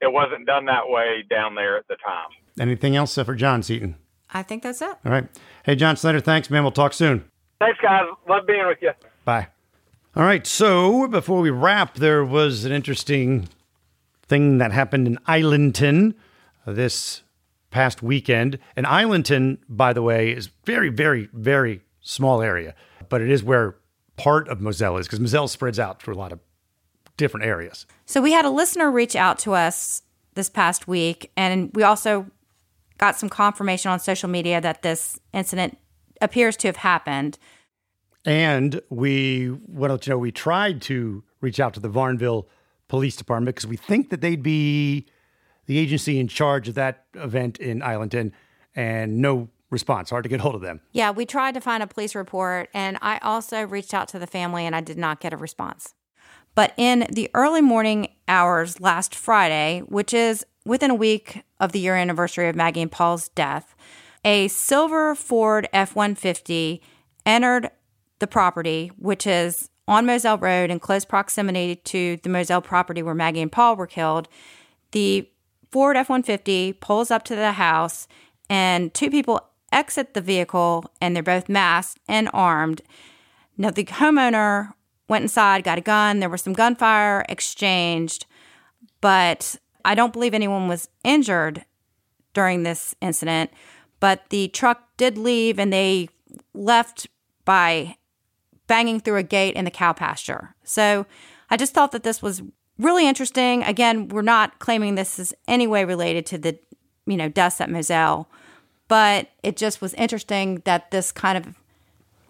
it 0.00 0.12
wasn't 0.12 0.46
done 0.46 0.66
that 0.66 0.88
way 0.88 1.24
down 1.28 1.54
there 1.54 1.78
at 1.78 1.88
the 1.88 1.96
time. 1.96 2.28
Anything 2.60 2.94
else 2.94 3.14
for 3.14 3.34
John 3.34 3.62
Seaton? 3.62 3.96
I 4.32 4.42
think 4.42 4.62
that's 4.62 4.82
it. 4.82 4.96
All 5.04 5.12
right. 5.12 5.28
Hey, 5.64 5.76
John 5.76 5.96
Slater, 5.96 6.20
thanks, 6.20 6.50
man. 6.50 6.62
We'll 6.62 6.72
talk 6.72 6.92
soon. 6.92 7.24
Thanks, 7.58 7.78
guys. 7.80 8.02
Love 8.28 8.46
being 8.46 8.66
with 8.66 8.78
you. 8.82 8.90
Bye. 9.24 9.48
All 10.16 10.22
right. 10.22 10.46
So 10.46 11.08
before 11.08 11.40
we 11.40 11.50
wrap, 11.50 11.96
there 11.96 12.24
was 12.24 12.64
an 12.64 12.70
interesting 12.70 13.48
thing 14.22 14.58
that 14.58 14.70
happened 14.70 15.08
in 15.08 15.18
Islandton 15.26 16.14
uh, 16.64 16.72
this 16.72 17.22
past 17.72 18.00
weekend. 18.00 18.60
And 18.76 18.86
Islandton, 18.86 19.58
by 19.68 19.92
the 19.92 20.02
way, 20.02 20.30
is 20.30 20.50
very, 20.64 20.88
very, 20.88 21.28
very 21.32 21.80
small 22.00 22.42
area, 22.42 22.76
but 23.08 23.22
it 23.22 23.30
is 23.30 23.42
where 23.42 23.74
part 24.16 24.46
of 24.48 24.60
Moselle 24.60 24.98
is 24.98 25.08
because 25.08 25.18
Moselle 25.18 25.48
spreads 25.48 25.80
out 25.80 26.00
through 26.00 26.14
a 26.14 26.16
lot 26.16 26.30
of 26.30 26.38
different 27.16 27.46
areas. 27.46 27.84
So 28.06 28.22
we 28.22 28.30
had 28.30 28.44
a 28.44 28.50
listener 28.50 28.92
reach 28.92 29.16
out 29.16 29.40
to 29.40 29.54
us 29.54 30.02
this 30.34 30.48
past 30.48 30.86
week, 30.86 31.32
and 31.36 31.72
we 31.74 31.82
also 31.82 32.26
got 32.98 33.16
some 33.16 33.28
confirmation 33.28 33.90
on 33.90 33.98
social 33.98 34.28
media 34.28 34.60
that 34.60 34.82
this 34.82 35.18
incident 35.32 35.76
appears 36.20 36.56
to 36.58 36.68
have 36.68 36.76
happened. 36.76 37.36
And 38.24 38.80
we 38.88 39.50
want 39.50 39.90
to 39.90 39.94
let 39.94 40.06
you 40.06 40.12
know 40.12 40.18
we 40.18 40.32
tried 40.32 40.80
to 40.82 41.22
reach 41.40 41.60
out 41.60 41.74
to 41.74 41.80
the 41.80 41.90
Varnville 41.90 42.46
Police 42.88 43.16
Department 43.16 43.54
because 43.54 43.66
we 43.66 43.76
think 43.76 44.10
that 44.10 44.20
they'd 44.20 44.42
be 44.42 45.06
the 45.66 45.78
agency 45.78 46.18
in 46.18 46.28
charge 46.28 46.68
of 46.68 46.74
that 46.74 47.06
event 47.14 47.58
in 47.58 47.82
Islandton, 47.82 48.32
and 48.76 49.18
no 49.18 49.48
response. 49.70 50.10
Hard 50.10 50.24
to 50.24 50.28
get 50.28 50.40
hold 50.40 50.54
of 50.54 50.60
them. 50.60 50.80
Yeah, 50.92 51.10
we 51.10 51.24
tried 51.26 51.54
to 51.54 51.60
find 51.60 51.82
a 51.82 51.86
police 51.86 52.14
report, 52.14 52.68
and 52.74 52.98
I 53.00 53.18
also 53.18 53.66
reached 53.66 53.94
out 53.94 54.08
to 54.08 54.18
the 54.18 54.26
family, 54.26 54.66
and 54.66 54.76
I 54.76 54.80
did 54.80 54.98
not 54.98 55.20
get 55.20 55.32
a 55.32 55.36
response. 55.36 55.94
But 56.54 56.72
in 56.76 57.06
the 57.10 57.30
early 57.34 57.62
morning 57.62 58.08
hours 58.28 58.80
last 58.80 59.14
Friday, 59.14 59.82
which 59.86 60.14
is 60.14 60.46
within 60.64 60.90
a 60.90 60.94
week 60.94 61.42
of 61.58 61.72
the 61.72 61.80
year 61.80 61.96
anniversary 61.96 62.48
of 62.48 62.54
Maggie 62.54 62.82
and 62.82 62.92
Paul's 62.92 63.28
death, 63.30 63.74
a 64.24 64.48
silver 64.48 65.14
Ford 65.14 65.68
F 65.72 65.94
150 65.94 66.80
entered 67.26 67.70
the 68.18 68.26
property, 68.26 68.90
which 68.98 69.26
is 69.26 69.68
on 69.86 70.06
Moselle 70.06 70.38
Road 70.38 70.70
in 70.70 70.80
close 70.80 71.04
proximity 71.04 71.76
to 71.76 72.16
the 72.22 72.28
Moselle 72.28 72.62
property 72.62 73.02
where 73.02 73.14
Maggie 73.14 73.42
and 73.42 73.52
Paul 73.52 73.76
were 73.76 73.86
killed. 73.86 74.28
The 74.92 75.28
Ford 75.70 75.96
F 75.96 76.08
150 76.08 76.74
pulls 76.74 77.10
up 77.10 77.24
to 77.24 77.34
the 77.34 77.52
house, 77.52 78.06
and 78.48 78.94
two 78.94 79.10
people 79.10 79.40
exit 79.72 80.14
the 80.14 80.20
vehicle, 80.20 80.84
and 81.00 81.14
they're 81.14 81.22
both 81.22 81.48
masked 81.48 82.00
and 82.08 82.30
armed. 82.32 82.80
Now, 83.58 83.70
the 83.70 83.84
homeowner 83.84 84.72
went 85.08 85.22
inside, 85.22 85.64
got 85.64 85.78
a 85.78 85.82
gun. 85.82 86.20
There 86.20 86.28
was 86.28 86.42
some 86.42 86.52
gunfire 86.52 87.24
exchanged, 87.28 88.26
but 89.00 89.56
I 89.84 89.94
don't 89.94 90.12
believe 90.12 90.34
anyone 90.34 90.68
was 90.68 90.88
injured 91.02 91.64
during 92.32 92.62
this 92.62 92.94
incident. 93.00 93.50
But 94.00 94.30
the 94.30 94.48
truck 94.48 94.96
did 94.96 95.18
leave 95.18 95.58
and 95.58 95.72
they 95.72 96.08
left 96.52 97.06
by 97.44 97.96
banging 98.66 99.00
through 99.00 99.16
a 99.16 99.22
gate 99.22 99.54
in 99.54 99.64
the 99.64 99.70
cow 99.70 99.92
pasture. 99.92 100.54
So 100.64 101.06
I 101.50 101.56
just 101.56 101.74
thought 101.74 101.92
that 101.92 102.02
this 102.02 102.22
was 102.22 102.42
really 102.78 103.06
interesting. 103.06 103.62
Again, 103.62 104.08
we're 104.08 104.22
not 104.22 104.58
claiming 104.58 104.94
this 104.94 105.18
is 105.18 105.34
any 105.46 105.66
way 105.66 105.84
related 105.84 106.26
to 106.26 106.38
the, 106.38 106.58
you 107.06 107.16
know, 107.16 107.28
deaths 107.28 107.60
at 107.60 107.70
Moselle, 107.70 108.28
but 108.88 109.28
it 109.42 109.56
just 109.56 109.80
was 109.80 109.94
interesting 109.94 110.62
that 110.64 110.90
this 110.90 111.12
kind 111.12 111.38
of 111.38 111.54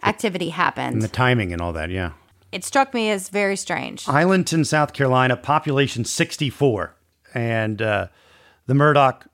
activity 0.03 0.51
happened. 0.51 0.94
And 0.94 1.03
the 1.03 1.09
timing 1.09 1.53
and 1.53 1.62
all 1.62 1.73
that, 1.73 1.90
yeah. 1.90 2.12
It 2.53 2.64
struck 2.64 2.94
me 2.94 3.11
as 3.11 3.31
very 3.31 3.57
strange. 3.57 4.09
Islandton, 4.09 4.64
South 4.64 4.92
Carolina, 4.92 5.37
population 5.37 6.05
64. 6.05 6.94
And 7.35 7.83
uh, 7.83 8.09
the 8.66 8.75
Murdaugh 8.75 9.27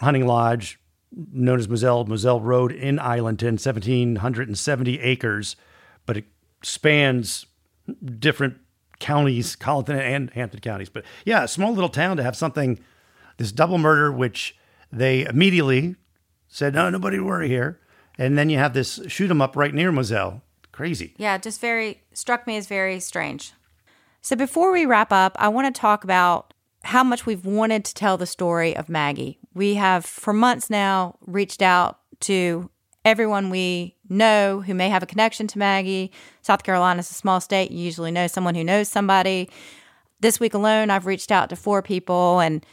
Hunting 0.00 0.26
Lodge, 0.26 0.78
known 1.10 1.58
as 1.58 1.68
Moselle, 1.68 2.06
Moselle 2.06 2.40
Road 2.40 2.72
in 2.72 2.98
Islandton, 2.98 3.54
1,770 3.54 5.00
acres, 5.00 5.56
but 6.06 6.16
it 6.16 6.24
spans 6.62 7.46
different 8.18 8.56
counties, 9.00 9.56
Colleton 9.56 9.98
and 9.98 10.30
Hampton 10.30 10.60
counties. 10.60 10.88
But 10.88 11.04
yeah, 11.24 11.46
small 11.46 11.72
little 11.72 11.88
town 11.88 12.16
to 12.16 12.22
have 12.22 12.36
something, 12.36 12.78
this 13.36 13.52
double 13.52 13.78
murder, 13.78 14.12
which 14.12 14.56
they 14.92 15.24
immediately 15.24 15.96
said, 16.48 16.74
no, 16.74 16.90
nobody 16.90 17.18
worry 17.18 17.48
here. 17.48 17.80
And 18.18 18.36
then 18.38 18.50
you 18.50 18.58
have 18.58 18.74
this 18.74 19.00
shoot 19.08 19.30
'em 19.30 19.40
up 19.40 19.56
right 19.56 19.74
near 19.74 19.90
Moselle. 19.90 20.42
Crazy. 20.70 21.14
Yeah, 21.16 21.38
just 21.38 21.60
very 21.60 22.02
struck 22.12 22.46
me 22.46 22.56
as 22.56 22.66
very 22.66 23.00
strange. 23.00 23.52
So 24.20 24.36
before 24.36 24.70
we 24.70 24.86
wrap 24.86 25.12
up, 25.12 25.36
I 25.38 25.48
want 25.48 25.74
to 25.74 25.80
talk 25.80 26.04
about 26.04 26.54
how 26.84 27.04
much 27.04 27.26
we've 27.26 27.44
wanted 27.44 27.84
to 27.84 27.94
tell 27.94 28.16
the 28.16 28.26
story 28.26 28.76
of 28.76 28.88
Maggie. 28.88 29.38
We 29.54 29.74
have 29.74 30.04
for 30.04 30.32
months 30.32 30.70
now 30.70 31.16
reached 31.26 31.62
out 31.62 31.98
to 32.20 32.70
everyone 33.04 33.50
we 33.50 33.96
know 34.08 34.60
who 34.60 34.74
may 34.74 34.88
have 34.88 35.02
a 35.02 35.06
connection 35.06 35.46
to 35.48 35.58
Maggie. 35.58 36.12
South 36.42 36.62
Carolina 36.62 37.00
is 37.00 37.10
a 37.10 37.14
small 37.14 37.40
state. 37.40 37.70
You 37.70 37.78
usually 37.78 38.10
know 38.10 38.26
someone 38.26 38.54
who 38.54 38.64
knows 38.64 38.88
somebody. 38.88 39.50
This 40.20 40.38
week 40.38 40.54
alone, 40.54 40.90
I've 40.90 41.06
reached 41.06 41.32
out 41.32 41.48
to 41.48 41.56
four 41.56 41.82
people. 41.82 42.40
And 42.40 42.64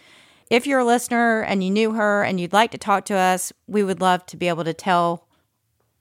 if 0.50 0.68
you're 0.68 0.80
a 0.80 0.86
listener 0.86 1.42
and 1.42 1.64
you 1.64 1.72
knew 1.72 1.94
her 1.94 2.24
and 2.24 2.40
you'd 2.40 2.54
like 2.54 2.72
to 2.72 2.78
talk 2.78 3.06
to 3.06 3.16
us, 3.16 3.52
we 3.68 3.84
would 3.84 4.02
love 4.02 4.26
to 4.28 4.38
be 4.38 4.48
able 4.48 4.64
to 4.64 4.74
tell 4.74 5.28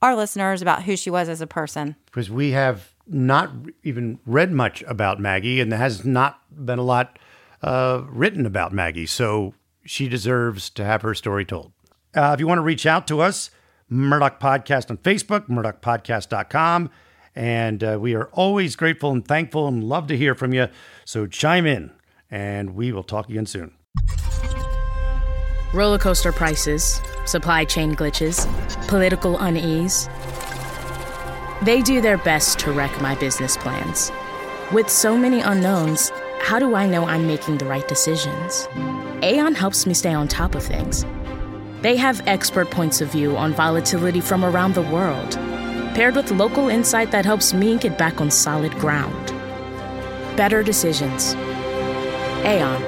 our 0.03 0.15
listeners 0.15 0.63
about 0.63 0.85
who 0.85 0.97
she 0.97 1.11
was 1.11 1.29
as 1.29 1.41
a 1.41 1.47
person. 1.47 1.97
Because 2.07 2.31
we 2.31 2.53
have 2.53 2.95
not 3.07 3.51
even 3.83 4.19
read 4.27 4.53
much 4.53 4.83
about 4.83 5.19
Maggie, 5.19 5.61
and 5.61 5.73
there 5.73 5.79
has 5.79 6.05
not 6.05 6.41
been 6.65 6.79
a 6.79 6.85
lot 6.85 7.19
uh, 7.63 8.03
written 8.09 8.47
about 8.47 8.73
Maggie. 8.73 9.07
So 9.07 9.55
she 9.85 10.09
deserves 10.09 10.71
to 10.71 10.85
have 10.85 11.03
her 11.03 11.15
story 11.15 11.45
told. 11.45 11.73
Uh, 12.15 12.33
if 12.35 12.41
you 12.41 12.47
want 12.47 12.59
to 12.59 12.63
reach 12.63 12.87
out 12.87 13.07
to 13.09 13.21
us, 13.21 13.51
Murdaugh 13.91 14.39
Podcast 14.39 14.91
on 14.91 14.99
Facebook, 14.99 15.49
murdaughpodcast.com. 15.49 16.91
And 17.35 17.85
uh, 17.85 17.99
we 18.01 18.15
are 18.15 18.27
always 18.33 18.77
grateful 18.77 19.13
and 19.13 19.27
thankful 19.27 19.69
and 19.69 19.85
love 19.85 20.09
to 20.09 20.17
hear 20.17 20.35
from 20.35 20.53
you. 20.53 20.69
So 21.05 21.27
chime 21.27 21.67
in, 21.67 21.93
and 22.31 22.75
we 22.75 22.93
will 22.93 23.05
talk 23.05 23.29
again 23.29 23.47
soon. 23.47 23.73
Roller 25.73 25.99
coaster 25.99 26.33
prices 26.33 27.01
supply 27.27 27.65
chain 27.65 27.95
glitches, 27.95 28.47
political 28.89 29.39
unease. 29.39 30.09
They 31.63 31.83
do 31.83 32.01
their 32.01 32.17
best 32.19 32.59
to 32.61 32.73
wreck 32.73 33.01
my 33.03 33.15
business 33.17 33.57
plans. 33.57 34.11
With 34.73 34.89
so 34.89 35.17
many 35.17 35.41
unknowns, 35.41 36.11
how 36.41 36.59
do 36.59 36.75
I 36.75 36.87
know 36.87 37.05
I'm 37.05 37.27
making 37.27 37.59
the 37.59 37.67
right 37.67 37.87
decisions? 37.87 38.67
Aon 39.23 39.55
helps 39.55 39.87
me 39.87 39.93
stay 39.93 40.15
on 40.15 40.27
top 40.27 40.55
of 40.55 40.63
things 40.63 41.05
They 41.81 41.97
have 41.97 42.23
expert 42.27 42.71
points 42.71 43.01
of 43.01 43.13
view 43.13 43.37
on 43.37 43.53
volatility 43.53 44.21
from 44.21 44.45
around 44.45 44.75
the 44.75 44.83
world, 44.83 45.33
paired 45.95 46.17
with 46.17 46.31
local 46.33 46.69
insight 46.69 47.13
that 47.13 47.25
helps 47.25 47.55
me 47.55 47.79
get 47.79 47.97
back 47.97 48.21
on 48.21 48.31
solid 48.31 48.73
ground. 48.79 49.29
Better 50.37 50.63
decisions. 50.63 51.35
Aon. 52.45 52.83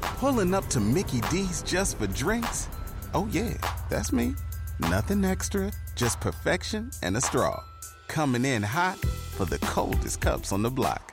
Pulling 0.00 0.54
up 0.54 0.66
to 0.68 0.80
Mickey 0.80 1.20
D's 1.30 1.62
just 1.62 1.98
for 1.98 2.06
drinks? 2.06 2.68
Oh, 3.12 3.28
yeah, 3.30 3.54
that's 3.90 4.12
me. 4.12 4.34
Nothing 4.78 5.24
extra, 5.24 5.70
just 5.96 6.20
perfection 6.20 6.90
and 7.02 7.16
a 7.16 7.20
straw. 7.20 7.62
Coming 8.08 8.44
in 8.44 8.62
hot 8.62 8.96
for 8.98 9.44
the 9.44 9.58
coldest 9.58 10.20
cups 10.20 10.52
on 10.52 10.62
the 10.62 10.70
block. 10.70 11.12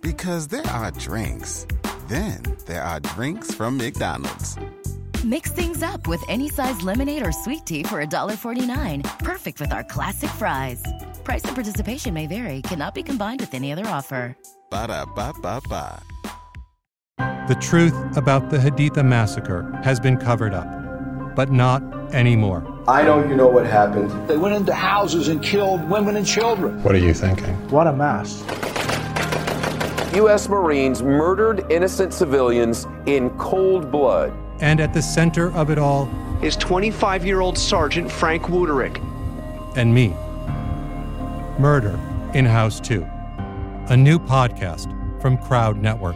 Because 0.00 0.46
there 0.46 0.66
are 0.66 0.90
drinks, 0.92 1.66
then 2.08 2.42
there 2.66 2.82
are 2.82 3.00
drinks 3.00 3.54
from 3.54 3.76
McDonald's. 3.76 4.56
Mix 5.24 5.50
things 5.52 5.82
up 5.82 6.06
with 6.06 6.22
any 6.28 6.48
size 6.48 6.82
lemonade 6.82 7.26
or 7.26 7.32
sweet 7.32 7.64
tea 7.64 7.82
for 7.82 8.04
$1.49. 8.04 9.18
Perfect 9.20 9.60
with 9.60 9.72
our 9.72 9.82
classic 9.84 10.30
fries. 10.30 10.82
Price 11.24 11.44
and 11.44 11.54
participation 11.54 12.12
may 12.12 12.26
vary, 12.26 12.60
cannot 12.62 12.94
be 12.94 13.02
combined 13.02 13.40
with 13.40 13.54
any 13.54 13.72
other 13.72 13.86
offer. 13.86 14.36
Ba 14.70 14.88
da 14.88 15.04
ba 15.06 15.32
ba 15.40 15.60
ba. 15.68 16.02
The 17.48 17.56
truth 17.60 17.94
about 18.16 18.50
the 18.50 18.58
Haditha 18.58 19.04
massacre 19.04 19.70
has 19.82 20.00
been 20.00 20.16
covered 20.16 20.52
up, 20.52 20.66
but 21.34 21.52
not 21.52 21.82
anymore. 22.14 22.62
I 22.86 23.02
know 23.02 23.26
you 23.26 23.34
know 23.34 23.48
what 23.48 23.66
happened. 23.66 24.10
They 24.28 24.36
went 24.36 24.54
into 24.54 24.74
houses 24.74 25.28
and 25.28 25.42
killed 25.42 25.88
women 25.88 26.16
and 26.16 26.26
children. 26.26 26.82
What 26.82 26.94
are 26.94 26.98
you 26.98 27.14
thinking? 27.14 27.54
What 27.70 27.86
a 27.86 27.92
mess. 27.92 28.42
U.S. 30.14 30.48
Marines 30.48 31.02
murdered 31.02 31.66
innocent 31.70 32.14
civilians 32.14 32.86
in 33.06 33.30
cold 33.30 33.90
blood. 33.90 34.32
And 34.60 34.78
at 34.78 34.94
the 34.94 35.02
center 35.02 35.52
of 35.54 35.70
it 35.70 35.78
all 35.78 36.08
is 36.40 36.56
25 36.56 37.26
year 37.26 37.40
old 37.40 37.58
Sergeant 37.58 38.10
Frank 38.10 38.44
Wuterich. 38.44 39.02
And 39.76 39.92
me. 39.92 40.14
Murder 41.58 41.98
in 42.32 42.44
House 42.44 42.78
2. 42.78 43.04
A 43.88 43.96
new 43.96 44.20
podcast 44.20 44.88
from 45.20 45.36
Crowd 45.36 45.78
Network. 45.82 46.14